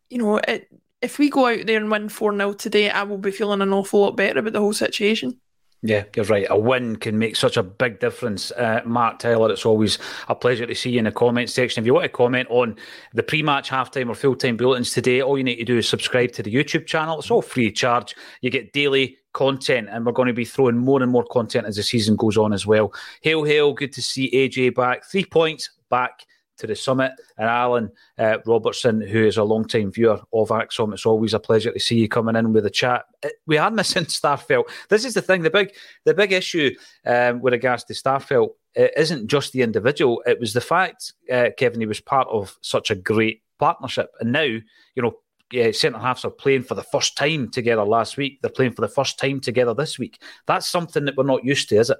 you 0.10 0.18
know, 0.18 0.38
it 0.38 0.68
if 1.02 1.20
we 1.20 1.30
go 1.30 1.48
out 1.48 1.66
there 1.66 1.78
and 1.78 1.90
win 1.90 2.10
4 2.10 2.36
0 2.36 2.54
today, 2.54 2.90
I 2.90 3.04
will 3.04 3.18
be 3.18 3.32
feeling 3.32 3.62
an 3.62 3.74
awful 3.74 4.02
lot 4.02 4.18
better 4.18 4.40
about 4.40 4.54
the 4.54 4.60
whole 4.60 4.74
situation. 4.74 5.40
Yeah, 5.84 6.04
you're 6.16 6.26
right. 6.26 6.46
A 6.48 6.58
win 6.58 6.96
can 6.98 7.18
make 7.18 7.36
such 7.36 7.58
a 7.58 7.64
big 7.64 8.00
difference. 8.00 8.52
Uh, 8.52 8.82
Mark 8.86 9.18
Taylor, 9.18 9.52
it's 9.52 9.66
always 9.66 9.98
a 10.28 10.36
pleasure 10.36 10.68
to 10.68 10.76
see 10.76 10.92
you 10.92 11.00
in 11.00 11.06
the 11.06 11.12
comment 11.12 11.50
section. 11.50 11.82
If 11.82 11.88
you 11.88 11.94
want 11.96 12.04
to 12.04 12.10
comment 12.10 12.48
on 12.52 12.76
the 13.16 13.24
pre 13.24 13.42
match, 13.42 13.72
halftime, 13.72 14.08
or 14.08 14.14
full 14.14 14.36
time 14.36 14.58
bulletins 14.58 14.92
today, 14.92 15.22
all 15.22 15.40
you 15.40 15.44
need 15.44 15.56
to 15.56 15.66
do 15.66 15.80
is 15.80 15.90
subscribe 15.90 16.34
to 16.34 16.44
the 16.44 16.54
YouTube 16.54 16.86
channel. 16.86 17.18
It's 17.18 17.32
all 17.32 17.42
free 17.42 17.68
of 17.68 17.74
charge. 17.74 18.16
You 18.42 18.52
get 18.52 18.74
daily 18.74 19.18
content, 19.34 19.90
and 19.90 20.06
we're 20.06 20.12
going 20.12 20.28
to 20.28 20.34
be 20.34 20.46
throwing 20.46 20.78
more 20.78 21.02
and 21.02 21.12
more 21.12 21.26
content 21.26 21.66
as 21.66 21.78
the 21.78 21.84
season 21.84 22.16
goes 22.16 22.38
on 22.38 22.54
as 22.54 22.68
well. 22.68 22.94
Hail, 23.22 23.44
hail. 23.44 23.74
Good 23.74 23.94
to 23.94 24.04
see 24.04 24.30
AJ 24.32 24.76
back. 24.76 25.04
Three 25.06 25.26
points 25.26 25.72
back 25.90 26.28
to 26.58 26.68
the 26.68 26.76
summit. 26.76 27.12
And 27.38 27.50
Alan 27.50 27.92
uh, 28.18 28.38
Robertson, 28.46 29.02
who 29.02 29.26
is 29.26 29.38
a 29.38 29.44
long-time 29.44 29.92
viewer 29.92 30.20
of 30.34 30.50
ACSOM, 30.50 30.94
it's 30.94 31.06
always 31.06 31.34
a 31.34 31.40
pleasure 31.40 31.72
to 31.72 31.80
see 31.80 31.98
you 31.98 32.08
coming 32.08 32.36
in 32.36 32.54
with 32.54 32.66
a 32.66 32.70
chat. 32.70 33.06
Uh, 33.24 33.30
we 33.48 33.58
are 33.58 33.72
missing 33.72 34.06
Starfelt. 34.06 34.70
This 34.90 35.06
is 35.06 35.14
the 35.14 35.22
thing. 35.22 35.42
The 35.42 35.50
big, 35.50 35.74
the 36.06 36.14
big 36.14 36.32
issue 36.32 36.72
um, 37.06 37.42
with 37.42 37.54
regards 37.54 37.84
to 37.86 37.94
Starfelt 37.94 38.52
it 38.76 38.94
isn't 38.96 39.28
just 39.28 39.52
the 39.54 39.62
individual. 39.62 40.24
It 40.26 40.40
was 40.40 40.54
the 40.54 40.62
fact, 40.62 41.14
uh, 41.32 41.50
Kevin, 41.58 41.82
he 41.82 41.86
was 41.86 42.00
part 42.00 42.28
of 42.30 42.58
such 42.62 42.92
a 42.92 42.96
great 42.96 43.42
partnership, 43.60 44.12
and 44.20 44.32
now 44.32 44.44
you 44.44 44.64
know. 44.98 45.18
Yeah, 45.54 45.72
centre 45.72 46.00
halves 46.00 46.24
are 46.24 46.32
playing 46.32 46.64
for 46.64 46.76
the 46.76 46.84
first 46.84 47.18
time 47.18 47.52
together 47.52 47.84
last 47.84 48.16
week. 48.16 48.40
They're 48.42 48.50
playing 48.50 48.72
for 48.72 48.80
the 48.80 48.88
first 48.88 49.20
time 49.20 49.42
together 49.42 49.74
this 49.74 50.00
week. 50.00 50.22
That's 50.48 50.66
something 50.66 51.04
that 51.04 51.18
we're 51.18 51.26
not 51.26 51.44
used 51.44 51.68
to, 51.68 51.76
is 51.76 51.90
it? 51.90 51.98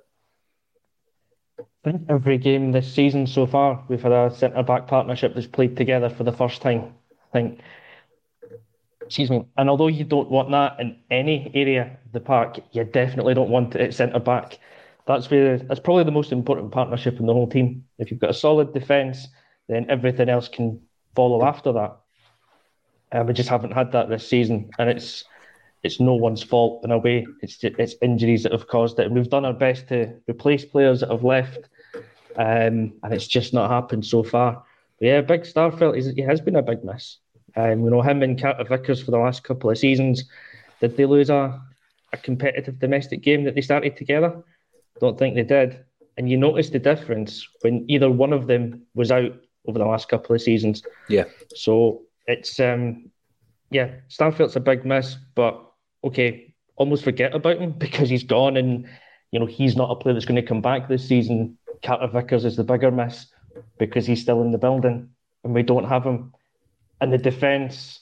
I 1.84 1.92
think 1.92 2.04
every 2.10 2.38
game 2.38 2.72
this 2.72 2.94
season 2.94 3.26
so 3.26 3.48
far, 3.48 3.84
we've 3.88 4.02
had 4.02 4.12
a 4.12 4.34
centre 4.36 4.62
back 4.62 4.88
partnership 4.88 5.34
that's 5.34 5.48
played 5.48 5.76
together 5.76 6.10
for 6.10 6.24
the 6.24 6.32
first 6.32 6.62
time. 6.62 6.94
I 7.12 7.32
think, 7.34 7.60
excuse 9.02 9.32
me. 9.32 9.46
And 9.58 9.68
although 9.68 9.88
you 9.88 10.04
don't 10.04 10.30
want 10.30 10.52
that 10.52 10.80
in 10.80 10.98
any 11.10 11.50
area 11.56 11.98
of 12.06 12.12
the 12.12 12.20
park, 12.20 12.60
you 12.72 12.84
definitely 12.84 13.34
don't 13.34 13.50
want 13.50 13.74
it 13.76 13.82
at 13.82 13.94
centre 13.96 14.20
back. 14.20 14.60
That's 15.08 15.32
where 15.32 15.58
that's 15.58 15.80
probably 15.80 16.04
the 16.04 16.12
most 16.12 16.32
important 16.32 16.72
partnership 16.72 17.20
in 17.20 17.26
the 17.26 17.34
whole 17.34 17.50
team. 17.50 17.86
If 17.98 18.12
you've 18.12 18.20
got 18.20 18.30
a 18.30 18.36
solid 18.36 18.74
defence, 18.74 19.28
then 19.68 19.88
everything 19.90 20.30
else 20.30 20.48
can 20.48 20.82
follow 21.16 21.44
after 21.44 21.74
that. 21.74 21.98
And 23.12 23.28
we 23.28 23.34
just 23.34 23.50
haven't 23.50 23.74
had 23.74 23.92
that 23.94 24.08
this 24.08 24.28
season, 24.28 24.70
and 24.78 24.88
it's 24.88 25.26
it's 25.84 26.00
no 26.00 26.14
one's 26.14 26.44
fault 26.44 26.84
in 26.84 26.92
a 26.92 26.98
way. 26.98 27.26
It's 27.42 27.58
just, 27.58 27.76
it's 27.80 27.96
injuries 28.02 28.44
that 28.44 28.52
have 28.52 28.68
caused 28.68 29.00
it, 29.00 29.08
and 29.08 29.16
we've 29.16 29.30
done 29.30 29.46
our 29.46 29.54
best 29.54 29.88
to 29.90 30.14
replace 30.28 30.66
players 30.66 31.00
that 31.00 31.10
have 31.10 31.24
left, 31.24 31.70
um, 32.38 32.94
and 33.04 33.14
it's 33.14 33.28
just 33.28 33.54
not 33.54 33.70
happened 33.70 34.06
so 34.06 34.24
far. 34.24 34.64
But 35.00 35.06
yeah, 35.06 35.22
Big 35.22 35.42
Starfelt 35.42 35.98
is 35.98 36.14
he 36.16 36.22
has 36.22 36.42
been 36.42 36.56
a 36.56 36.62
big 36.62 36.84
miss. 36.84 37.18
Um, 37.56 37.84
you 37.84 37.90
know 37.90 38.02
him 38.02 38.24
and 38.24 38.40
Carter 38.40 38.64
Vickers 38.64 39.02
for 39.02 39.12
the 39.12 39.18
last 39.18 39.44
couple 39.44 39.70
of 39.70 39.78
seasons. 39.78 40.24
Did 40.80 40.96
they 40.96 41.06
lose 41.06 41.30
a, 41.30 41.62
a 42.14 42.18
competitive 42.18 42.80
domestic 42.80 43.22
game 43.22 43.44
that 43.44 43.56
they 43.56 43.62
started 43.62 43.98
together? 43.98 44.44
Don't 45.00 45.18
think 45.18 45.36
they 45.36 45.44
did. 45.44 45.84
And 46.18 46.30
you 46.30 46.38
notice 46.38 46.70
the 46.70 46.80
difference 46.80 47.48
when 47.62 47.86
either 47.90 48.10
one 48.10 48.34
of 48.34 48.48
them 48.48 48.84
was 48.94 49.12
out 49.12 49.34
over 49.68 49.80
the 49.80 49.86
last 49.86 50.10
couple 50.10 50.36
of 50.36 50.42
seasons. 50.42 50.84
Yeah. 51.08 51.26
So 51.56 52.04
it's 52.28 52.60
um 52.60 53.10
yeah, 53.70 53.90
Starfelt's 54.10 54.58
a 54.58 54.60
big 54.60 54.86
miss, 54.86 55.16
but 55.34 55.71
okay, 56.04 56.54
almost 56.76 57.04
forget 57.04 57.34
about 57.34 57.58
him 57.58 57.72
because 57.78 58.10
he's 58.10 58.24
gone 58.24 58.58
and 58.58 58.88
you 59.32 59.40
know 59.40 59.46
he's 59.46 59.76
not 59.76 59.92
a 59.92 59.96
player 59.96 60.14
that's 60.14 60.26
going 60.26 60.42
to 60.42 60.48
come 60.48 60.62
back 60.62 60.88
this 60.88 61.08
season. 61.08 61.58
Carter 61.84 62.08
Vickers 62.08 62.46
is 62.46 62.56
the 62.56 62.64
bigger 62.64 62.92
miss 62.92 63.28
because 63.78 64.06
he's 64.06 64.22
still 64.22 64.42
in 64.42 64.52
the 64.52 64.58
building 64.58 65.10
and 65.44 65.54
we 65.54 65.64
don't 65.64 65.88
have 65.88 66.04
him. 66.04 66.34
And 67.00 67.12
the 67.12 67.18
defence, 67.18 68.00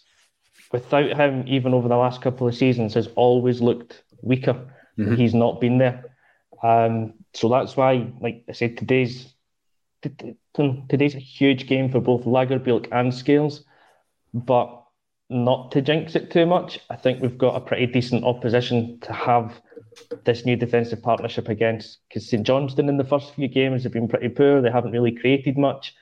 without 0.71 1.15
him, 1.15 1.45
even 1.47 1.73
over 1.73 1.87
the 1.87 1.95
last 1.95 2.21
couple 2.21 2.47
of 2.47 2.55
seasons, 2.55 2.93
has 2.95 3.07
always 3.15 3.61
looked 3.61 4.03
weaker. 4.21 4.53
Mm-hmm. 4.97 5.15
He's 5.15 5.33
not 5.33 5.61
been 5.61 5.77
there. 5.77 6.15
Um, 6.61 7.13
so 7.33 7.47
that's 7.47 7.77
why, 7.77 8.11
like 8.19 8.43
I 8.49 8.51
said, 8.51 8.77
today's 8.77 9.33
today's 10.53 11.15
a 11.15 11.19
huge 11.19 11.67
game 11.67 11.89
for 11.91 11.99
both 11.99 12.23
Lagerbielke 12.25 12.87
and 12.91 13.13
Scales. 13.13 13.63
But 14.33 14.78
not 15.29 15.71
to 15.71 15.81
jinx 15.81 16.15
it 16.15 16.31
too 16.31 16.45
much, 16.45 16.79
I 16.89 16.95
think 16.95 17.21
we've 17.21 17.37
got 17.37 17.55
a 17.55 17.61
pretty 17.61 17.85
decent 17.85 18.23
opposition 18.23 18.99
to 19.01 19.13
have 19.13 19.61
this 20.23 20.45
new 20.45 20.55
defensive 20.55 21.01
partnership 21.01 21.49
against. 21.49 21.99
Because 22.07 22.27
St 22.27 22.45
Johnstone 22.45 22.89
in 22.89 22.97
the 22.97 23.03
first 23.03 23.33
few 23.35 23.47
games 23.47 23.83
have 23.83 23.91
been 23.91 24.07
pretty 24.07 24.29
poor; 24.29 24.61
they 24.61 24.71
haven't 24.71 24.91
really 24.91 25.11
created 25.11 25.57
much. 25.57 25.93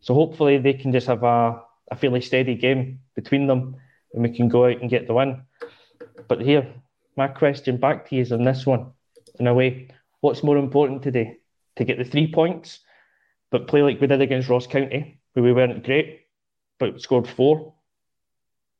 So 0.00 0.14
hopefully 0.14 0.58
they 0.58 0.72
can 0.72 0.92
just 0.92 1.06
have 1.08 1.22
a, 1.22 1.60
a 1.90 1.96
fairly 1.96 2.20
steady 2.20 2.54
game 2.54 3.00
between 3.14 3.46
them, 3.46 3.76
and 4.14 4.22
we 4.22 4.30
can 4.30 4.48
go 4.48 4.66
out 4.66 4.80
and 4.80 4.88
get 4.88 5.06
the 5.06 5.14
win. 5.14 5.42
But 6.26 6.40
here, 6.40 6.66
my 7.16 7.28
question 7.28 7.76
back 7.76 8.08
to 8.08 8.16
you 8.16 8.22
is 8.22 8.32
on 8.32 8.44
this 8.44 8.64
one. 8.64 8.92
In 9.38 9.46
a 9.46 9.54
way, 9.54 9.88
what's 10.20 10.42
more 10.42 10.56
important 10.56 11.02
today? 11.02 11.36
To 11.76 11.84
get 11.84 11.98
the 11.98 12.04
three 12.04 12.32
points, 12.32 12.80
but 13.50 13.68
play 13.68 13.82
like 13.82 14.00
we 14.00 14.06
did 14.06 14.22
against 14.22 14.48
Ross 14.48 14.66
County, 14.66 15.20
where 15.34 15.44
we 15.44 15.52
weren't 15.52 15.84
great, 15.84 16.22
but 16.78 17.00
scored 17.00 17.28
four 17.28 17.74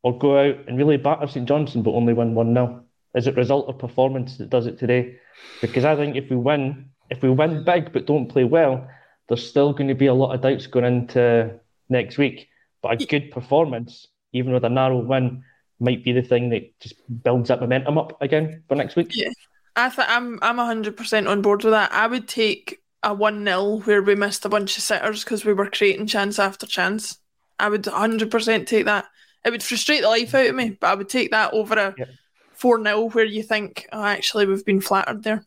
or 0.08 0.18
go 0.18 0.38
out 0.38 0.56
and 0.66 0.78
really 0.78 0.96
batter 0.96 1.26
St 1.26 1.46
Johnstone 1.46 1.82
but 1.82 1.92
only 1.92 2.14
win 2.14 2.34
1 2.34 2.54
0? 2.54 2.82
Is 3.14 3.26
it 3.26 3.36
result 3.36 3.68
of 3.68 3.78
performance 3.78 4.38
that 4.38 4.48
does 4.48 4.66
it 4.66 4.78
today? 4.78 5.18
Because 5.60 5.84
I 5.84 5.96
think 5.96 6.16
if 6.16 6.30
we 6.30 6.36
win, 6.36 6.88
if 7.10 7.20
we 7.20 7.28
win 7.28 7.62
big 7.62 7.92
but 7.92 8.06
don't 8.06 8.26
play 8.26 8.44
well, 8.44 8.88
there's 9.28 9.46
still 9.46 9.74
going 9.74 9.88
to 9.88 9.94
be 9.94 10.06
a 10.06 10.14
lot 10.14 10.34
of 10.34 10.40
doubts 10.40 10.66
going 10.66 10.86
into 10.86 11.60
next 11.90 12.16
week. 12.16 12.48
But 12.80 13.02
a 13.02 13.06
good 13.06 13.30
performance, 13.30 14.06
even 14.32 14.54
with 14.54 14.64
a 14.64 14.70
narrow 14.70 14.98
win, 14.98 15.44
might 15.78 16.02
be 16.02 16.12
the 16.12 16.22
thing 16.22 16.48
that 16.50 16.80
just 16.80 16.94
builds 17.22 17.48
that 17.48 17.60
momentum 17.60 17.98
up 17.98 18.20
again 18.22 18.62
for 18.66 18.76
next 18.76 18.96
week. 18.96 19.14
Yeah, 19.14 19.28
I 19.76 19.90
th- 19.90 20.08
I'm 20.08 20.38
I'm 20.40 20.56
hundred 20.56 20.96
percent 20.96 21.28
on 21.28 21.42
board 21.42 21.64
with 21.64 21.72
that. 21.72 21.92
I 21.92 22.06
would 22.06 22.28
take 22.28 22.80
a 23.02 23.12
one 23.12 23.44
0 23.44 23.80
where 23.80 24.02
we 24.02 24.14
missed 24.14 24.46
a 24.46 24.48
bunch 24.48 24.78
of 24.78 24.82
sitters 24.82 25.22
because 25.22 25.44
we 25.44 25.52
were 25.52 25.68
creating 25.68 26.06
chance 26.06 26.38
after 26.38 26.66
chance. 26.66 27.18
I 27.58 27.68
would 27.68 27.84
hundred 27.84 28.30
percent 28.30 28.68
take 28.68 28.86
that. 28.86 29.06
It 29.44 29.50
would 29.50 29.62
frustrate 29.62 30.02
the 30.02 30.08
life 30.08 30.34
out 30.34 30.46
of 30.46 30.54
me, 30.54 30.76
but 30.80 30.88
I 30.88 30.94
would 30.94 31.08
take 31.08 31.30
that 31.30 31.52
over 31.52 31.74
a 31.74 31.94
four 32.52 32.82
0 32.82 33.10
where 33.10 33.24
you 33.24 33.42
think, 33.42 33.86
oh, 33.92 34.02
actually, 34.02 34.46
we've 34.46 34.64
been 34.64 34.80
flattered 34.80 35.22
there. 35.22 35.44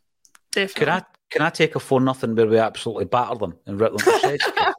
Definitely. 0.52 0.86
Can 0.86 0.90
I 0.90 1.06
can 1.30 1.42
I 1.44 1.50
take 1.50 1.76
a 1.76 1.80
four 1.80 2.02
nothing 2.02 2.36
where 2.36 2.48
we 2.48 2.58
absolutely 2.58 3.06
batter 3.06 3.36
them 3.36 3.56
and 3.66 3.80
rip 3.80 3.96
them 3.96 4.38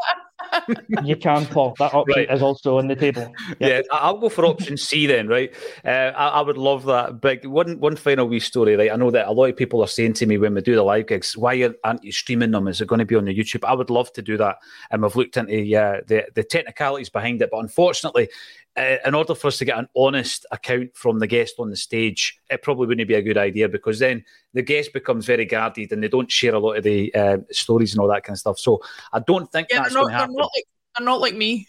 you 1.05 1.17
can, 1.17 1.47
Paul. 1.47 1.75
That 1.79 1.95
option 1.95 2.15
right. 2.17 2.31
is 2.31 2.43
also 2.43 2.79
on 2.79 2.89
the 2.89 2.97
table. 2.97 3.33
Yeah. 3.59 3.69
yeah. 3.69 3.81
I'll 3.91 4.19
go 4.19 4.29
for 4.29 4.45
option 4.47 4.77
C 4.77 5.07
then, 5.07 5.29
right? 5.29 5.53
Uh, 5.85 6.13
I, 6.17 6.29
I, 6.29 6.41
would 6.41 6.57
love 6.57 6.85
that. 6.87 7.21
But 7.21 7.45
one 7.47 7.79
one 7.81 7.97
final 7.97 8.27
wee 8.27 8.41
story, 8.41 8.77
right? 8.77 8.91
I 8.91 8.97
know 8.97 9.11
that 9.11 9.29
a 9.29 9.33
lot 9.33 9.47
of 9.47 9.57
people 9.57 9.83
are 9.83 9.89
saying 9.89 10.15
to 10.15 10.27
me 10.27 10.39
when 10.39 10.55
we 10.55 10.61
do 10.61 10.75
the 10.75 10.83
live 10.83 11.07
gigs, 11.07 11.37
why 11.37 11.71
aren't 11.85 12.05
you 12.05 12.13
streaming 12.13 12.51
them? 12.51 12.69
Is 12.69 12.81
it 12.81 12.89
going 12.89 13.01
to 13.01 13.05
be 13.05 13.15
on 13.15 13.25
the 13.25 13.37
YouTube? 13.37 13.65
I 13.65 13.75
would 13.75 13.91
love 13.91 14.13
to 14.15 14.23
do 14.23 14.37
that. 14.39 14.57
And 14.91 15.03
we've 15.03 15.17
looked 15.17 15.37
into 15.37 15.55
uh, 15.77 16.01
the, 16.07 16.27
the 16.35 16.45
technicalities 16.45 17.11
behind 17.11 17.43
it. 17.43 17.51
But 17.51 17.59
unfortunately, 17.59 18.29
uh, 18.77 18.97
in 19.05 19.15
order 19.15 19.35
for 19.35 19.49
us 19.49 19.59
to 19.59 19.65
get 19.65 19.79
an 19.79 19.89
honest 19.97 20.47
account 20.51 20.97
from 20.97 21.19
the 21.19 21.27
guest 21.27 21.57
on 21.59 21.71
the 21.71 21.77
stage, 21.77 22.39
it 22.51 22.63
probably 22.63 22.87
wouldn't 22.87 23.09
be 23.09 23.15
a 23.15 23.23
good 23.23 23.39
idea 23.39 23.69
because 23.69 23.99
then 23.99 24.25
the 24.55 24.63
guest 24.63 24.93
becomes 24.93 25.27
very 25.27 25.45
guarded 25.45 25.93
and 25.93 26.03
they 26.03 26.09
don't 26.09 26.31
share 26.31 26.55
a 26.55 26.59
lot 26.59 26.77
of 26.77 26.85
the 26.85 27.15
uh, 27.15 27.39
stories 27.51 27.93
and 27.93 28.01
all 28.01 28.09
that 28.09 28.25
kind 28.25 28.35
of 28.35 28.41
stuff. 28.41 28.59
So 28.59 28.81
I 29.13 29.21
don't 29.21 29.51
think 29.53 29.69
yeah, 29.71 29.83
that's 29.83 29.95
going 29.95 30.09
to 30.09 30.13
happen. 30.13 30.35
They're 30.35 30.43
not, 30.43 30.51
like, 30.55 30.65
they're 30.97 31.07
not 31.07 31.21
like 31.21 31.35
me. 31.35 31.69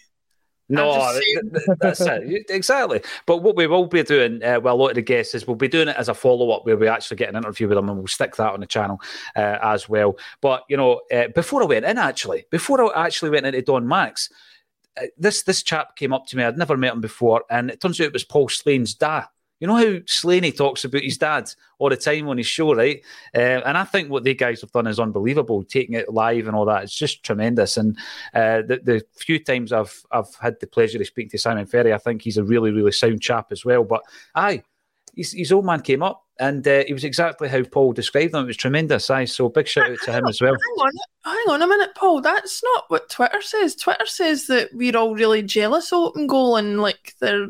No, 0.66 1.20
that's 1.78 2.00
it. 2.00 2.46
Exactly. 2.48 3.02
But 3.26 3.42
what 3.42 3.54
we 3.54 3.66
will 3.66 3.86
be 3.86 4.02
doing, 4.02 4.42
uh, 4.42 4.60
well, 4.60 4.74
a 4.74 4.76
lot 4.76 4.88
of 4.88 4.94
the 4.94 5.02
guests 5.02 5.34
is 5.34 5.46
we'll 5.46 5.56
be 5.56 5.68
doing 5.68 5.88
it 5.88 5.96
as 5.96 6.08
a 6.08 6.14
follow 6.14 6.50
up 6.52 6.64
where 6.64 6.78
we 6.78 6.88
actually 6.88 7.18
get 7.18 7.28
an 7.28 7.36
interview 7.36 7.68
with 7.68 7.76
them 7.76 7.90
and 7.90 7.98
we'll 7.98 8.06
stick 8.06 8.34
that 8.36 8.54
on 8.54 8.60
the 8.60 8.66
channel 8.66 8.98
uh, 9.36 9.58
as 9.62 9.90
well. 9.90 10.16
But, 10.40 10.64
you 10.70 10.78
know, 10.78 11.02
uh, 11.12 11.28
before 11.34 11.62
I 11.62 11.66
went 11.66 11.84
in, 11.84 11.98
actually, 11.98 12.46
before 12.50 12.96
I 12.96 13.04
actually 13.04 13.28
went 13.28 13.44
into 13.44 13.60
Don 13.60 13.86
Max, 13.86 14.30
this 15.16 15.42
this 15.42 15.62
chap 15.62 15.96
came 15.96 16.12
up 16.12 16.26
to 16.26 16.36
me. 16.36 16.44
I'd 16.44 16.58
never 16.58 16.76
met 16.76 16.92
him 16.92 17.00
before, 17.00 17.44
and 17.50 17.70
it 17.70 17.80
turns 17.80 18.00
out 18.00 18.08
it 18.08 18.12
was 18.12 18.24
Paul 18.24 18.48
Slane's 18.48 18.94
dad. 18.94 19.26
You 19.60 19.68
know 19.68 19.76
how 19.76 20.00
Slaney 20.06 20.52
talks 20.52 20.84
about 20.84 21.02
his 21.02 21.16
dad 21.16 21.48
all 21.78 21.88
the 21.88 21.96
time 21.96 22.28
on 22.28 22.36
his 22.36 22.46
show, 22.46 22.74
right? 22.74 23.00
Uh, 23.34 23.62
and 23.64 23.78
I 23.78 23.84
think 23.84 24.10
what 24.10 24.24
they 24.24 24.34
guys 24.34 24.60
have 24.60 24.72
done 24.72 24.86
is 24.86 24.98
unbelievable, 24.98 25.64
taking 25.64 25.94
it 25.94 26.12
live 26.12 26.46
and 26.46 26.56
all 26.56 26.66
that. 26.66 26.82
It's 26.82 26.98
just 26.98 27.22
tremendous. 27.22 27.76
And 27.76 27.96
uh, 28.34 28.62
the, 28.62 28.80
the, 28.82 29.06
few 29.16 29.42
times 29.42 29.72
I've 29.72 30.04
I've 30.10 30.34
had 30.40 30.58
the 30.60 30.66
pleasure 30.66 31.00
of 31.00 31.06
speaking 31.06 31.30
to 31.30 31.38
Simon 31.38 31.66
Ferry, 31.66 31.94
I 31.94 31.98
think 31.98 32.22
he's 32.22 32.36
a 32.36 32.44
really 32.44 32.72
really 32.72 32.92
sound 32.92 33.22
chap 33.22 33.52
as 33.52 33.64
well. 33.64 33.84
But 33.84 34.02
aye, 34.34 34.62
his, 35.14 35.32
his 35.32 35.52
old 35.52 35.64
man 35.64 35.80
came 35.80 36.02
up 36.02 36.23
and 36.40 36.66
uh, 36.66 36.84
he 36.86 36.92
was 36.92 37.04
exactly 37.04 37.48
how 37.48 37.62
Paul 37.62 37.92
described 37.92 38.32
them. 38.32 38.44
It 38.44 38.48
was 38.48 38.56
tremendous. 38.56 39.08
Aye, 39.10 39.26
so 39.26 39.48
big 39.48 39.68
shout 39.68 39.90
out 39.90 39.98
to 40.04 40.12
him 40.12 40.26
as 40.26 40.40
well. 40.40 40.52
Hang 40.52 40.86
on, 40.86 40.92
hang 41.24 41.54
on 41.54 41.62
a 41.62 41.66
minute, 41.66 41.94
Paul. 41.94 42.20
That's 42.20 42.62
not 42.62 42.84
what 42.88 43.08
Twitter 43.08 43.40
says. 43.40 43.76
Twitter 43.76 44.06
says 44.06 44.46
that 44.48 44.70
we're 44.72 44.96
all 44.96 45.14
really 45.14 45.42
jealous 45.42 45.92
of 45.92 46.00
open 46.00 46.26
goal 46.26 46.56
and 46.56 46.80
like 46.82 47.14
their 47.20 47.46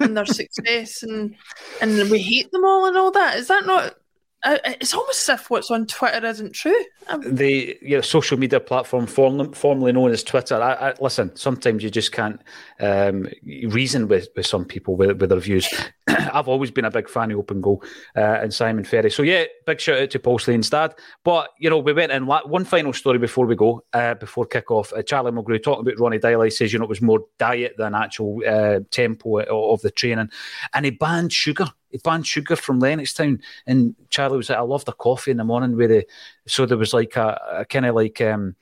and 0.00 0.16
their 0.16 0.26
success 0.26 1.02
and 1.02 1.34
and 1.80 2.10
we 2.10 2.20
hate 2.20 2.50
them 2.52 2.64
all 2.64 2.86
and 2.86 2.96
all 2.96 3.10
that. 3.10 3.36
Is 3.36 3.48
that 3.48 3.66
not 3.66 3.96
it's 4.44 4.92
almost 4.92 5.28
as 5.28 5.40
if 5.40 5.50
what's 5.50 5.70
on 5.70 5.86
Twitter 5.86 6.24
isn't 6.26 6.52
true. 6.52 6.84
Um, 7.08 7.22
the 7.24 7.78
you 7.80 7.96
know, 7.96 8.00
social 8.00 8.38
media 8.38 8.58
platform 8.58 9.06
form, 9.06 9.52
formerly 9.52 9.92
known 9.92 10.10
as 10.10 10.24
Twitter. 10.24 10.60
I, 10.60 10.72
I, 10.72 10.94
listen, 11.00 11.34
sometimes 11.36 11.82
you 11.84 11.90
just 11.90 12.12
can't 12.12 12.40
um, 12.80 13.28
reason 13.42 14.08
with, 14.08 14.28
with 14.36 14.46
some 14.46 14.64
people 14.64 14.96
with, 14.96 15.20
with 15.20 15.30
their 15.30 15.38
views. 15.38 15.72
I've 16.08 16.48
always 16.48 16.70
been 16.70 16.84
a 16.84 16.90
big 16.90 17.08
fan 17.08 17.30
of 17.30 17.38
Open 17.38 17.60
Goal 17.60 17.84
uh, 18.16 18.20
and 18.20 18.52
Simon 18.52 18.84
Ferry. 18.84 19.10
So 19.10 19.22
yeah, 19.22 19.44
big 19.66 19.80
shout 19.80 20.00
out 20.00 20.10
to 20.10 20.18
Paul 20.18 20.38
Slane's 20.38 20.70
But 20.70 21.50
you 21.58 21.70
know, 21.70 21.78
we 21.78 21.92
went 21.92 22.12
in 22.12 22.26
one 22.26 22.64
final 22.64 22.92
story 22.92 23.18
before 23.18 23.46
we 23.46 23.54
go, 23.54 23.84
uh, 23.92 24.14
before 24.14 24.46
kick 24.46 24.70
off. 24.70 24.92
Uh, 24.92 25.02
Charlie 25.02 25.32
Mulgrew 25.32 25.62
talking 25.62 25.86
about 25.86 26.00
Ronnie. 26.00 26.44
He 26.44 26.50
says 26.50 26.72
you 26.72 26.78
know 26.78 26.84
it 26.84 26.88
was 26.88 27.02
more 27.02 27.24
diet 27.38 27.74
than 27.78 27.94
actual 27.94 28.42
uh, 28.46 28.80
tempo 28.90 29.40
of 29.40 29.80
the 29.82 29.90
training, 29.90 30.30
and 30.74 30.84
he 30.84 30.90
banned 30.90 31.32
sugar 31.32 31.66
he 31.92 31.98
banned 31.98 32.26
sugar 32.26 32.56
from 32.56 32.80
Lennoxtown. 32.80 33.40
And 33.66 33.94
Charlie 34.10 34.38
was 34.38 34.48
like, 34.48 34.58
I 34.58 34.62
loved 34.62 34.88
a 34.88 34.92
coffee 34.92 35.30
in 35.30 35.36
the 35.36 35.44
morning 35.44 35.76
with 35.76 35.90
it. 35.90 36.08
So 36.46 36.66
there 36.66 36.78
was 36.78 36.92
like 36.92 37.16
a, 37.16 37.40
a 37.52 37.64
kind 37.64 37.86
of 37.86 37.94
like 37.94 38.20
um, 38.20 38.56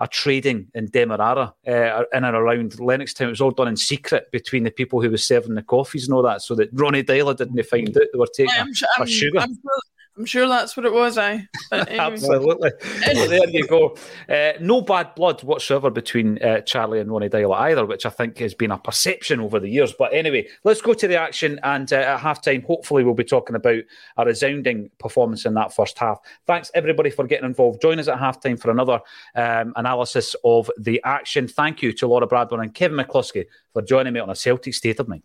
a 0.00 0.08
trading 0.08 0.68
in 0.74 0.86
Demerara 0.86 1.54
uh, 1.66 2.04
in 2.12 2.24
and 2.24 2.36
around 2.36 2.72
Lennoxtown. 2.72 3.26
It 3.26 3.30
was 3.30 3.40
all 3.40 3.50
done 3.50 3.68
in 3.68 3.76
secret 3.76 4.32
between 4.32 4.64
the 4.64 4.70
people 4.70 5.00
who 5.00 5.10
were 5.10 5.18
serving 5.18 5.54
the 5.54 5.62
coffees 5.62 6.06
and 6.06 6.14
all 6.14 6.22
that, 6.22 6.42
so 6.42 6.54
that 6.56 6.70
Ronnie 6.72 7.04
Deila 7.04 7.36
didn't 7.36 7.62
find 7.66 7.88
out 7.88 7.94
they 8.12 8.18
were 8.18 8.26
taking 8.26 8.54
yeah, 8.56 8.88
a, 8.98 9.02
a, 9.02 9.06
sugar. 9.06 9.38
I'm 9.38 9.54
sure, 9.54 9.80
I'm 10.20 10.26
sure 10.26 10.46
that's 10.46 10.76
what 10.76 10.84
it 10.84 10.92
was, 10.92 11.16
I. 11.16 11.48
Anyway. 11.72 11.98
Absolutely. 11.98 12.70
well, 13.14 13.28
there 13.28 13.48
you 13.48 13.66
go. 13.66 13.96
Uh, 14.28 14.52
no 14.60 14.82
bad 14.82 15.14
blood 15.14 15.42
whatsoever 15.42 15.88
between 15.88 16.42
uh, 16.42 16.60
Charlie 16.60 16.98
and 16.98 17.10
Ronnie 17.10 17.28
Deila 17.28 17.56
either, 17.60 17.86
which 17.86 18.04
I 18.04 18.10
think 18.10 18.36
has 18.38 18.54
been 18.54 18.72
a 18.72 18.76
perception 18.76 19.40
over 19.40 19.58
the 19.60 19.68
years. 19.68 19.94
But 19.96 20.12
anyway, 20.12 20.48
let's 20.64 20.82
go 20.82 20.92
to 20.92 21.08
the 21.08 21.18
action. 21.18 21.58
And 21.62 21.90
uh, 21.90 21.96
at 21.96 22.20
halftime, 22.20 22.64
hopefully, 22.64 23.02
we'll 23.02 23.14
be 23.14 23.24
talking 23.24 23.56
about 23.56 23.82
a 24.18 24.24
resounding 24.26 24.90
performance 24.98 25.46
in 25.46 25.54
that 25.54 25.72
first 25.72 25.98
half. 25.98 26.18
Thanks, 26.46 26.70
everybody, 26.74 27.08
for 27.08 27.26
getting 27.26 27.46
involved. 27.46 27.80
Join 27.80 27.98
us 27.98 28.08
at 28.08 28.18
halftime 28.18 28.60
for 28.60 28.70
another 28.70 29.00
um, 29.36 29.72
analysis 29.76 30.36
of 30.44 30.70
the 30.76 31.00
action. 31.04 31.48
Thank 31.48 31.82
you 31.82 31.92
to 31.94 32.08
Laura 32.08 32.26
Bradburn 32.26 32.62
and 32.62 32.74
Kevin 32.74 32.98
McCluskie 32.98 33.46
for 33.72 33.80
joining 33.80 34.12
me 34.12 34.20
on 34.20 34.28
a 34.28 34.36
Celtic 34.36 34.74
State 34.74 35.00
of 35.00 35.08
Mind. 35.08 35.22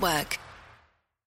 Network. 0.00 0.39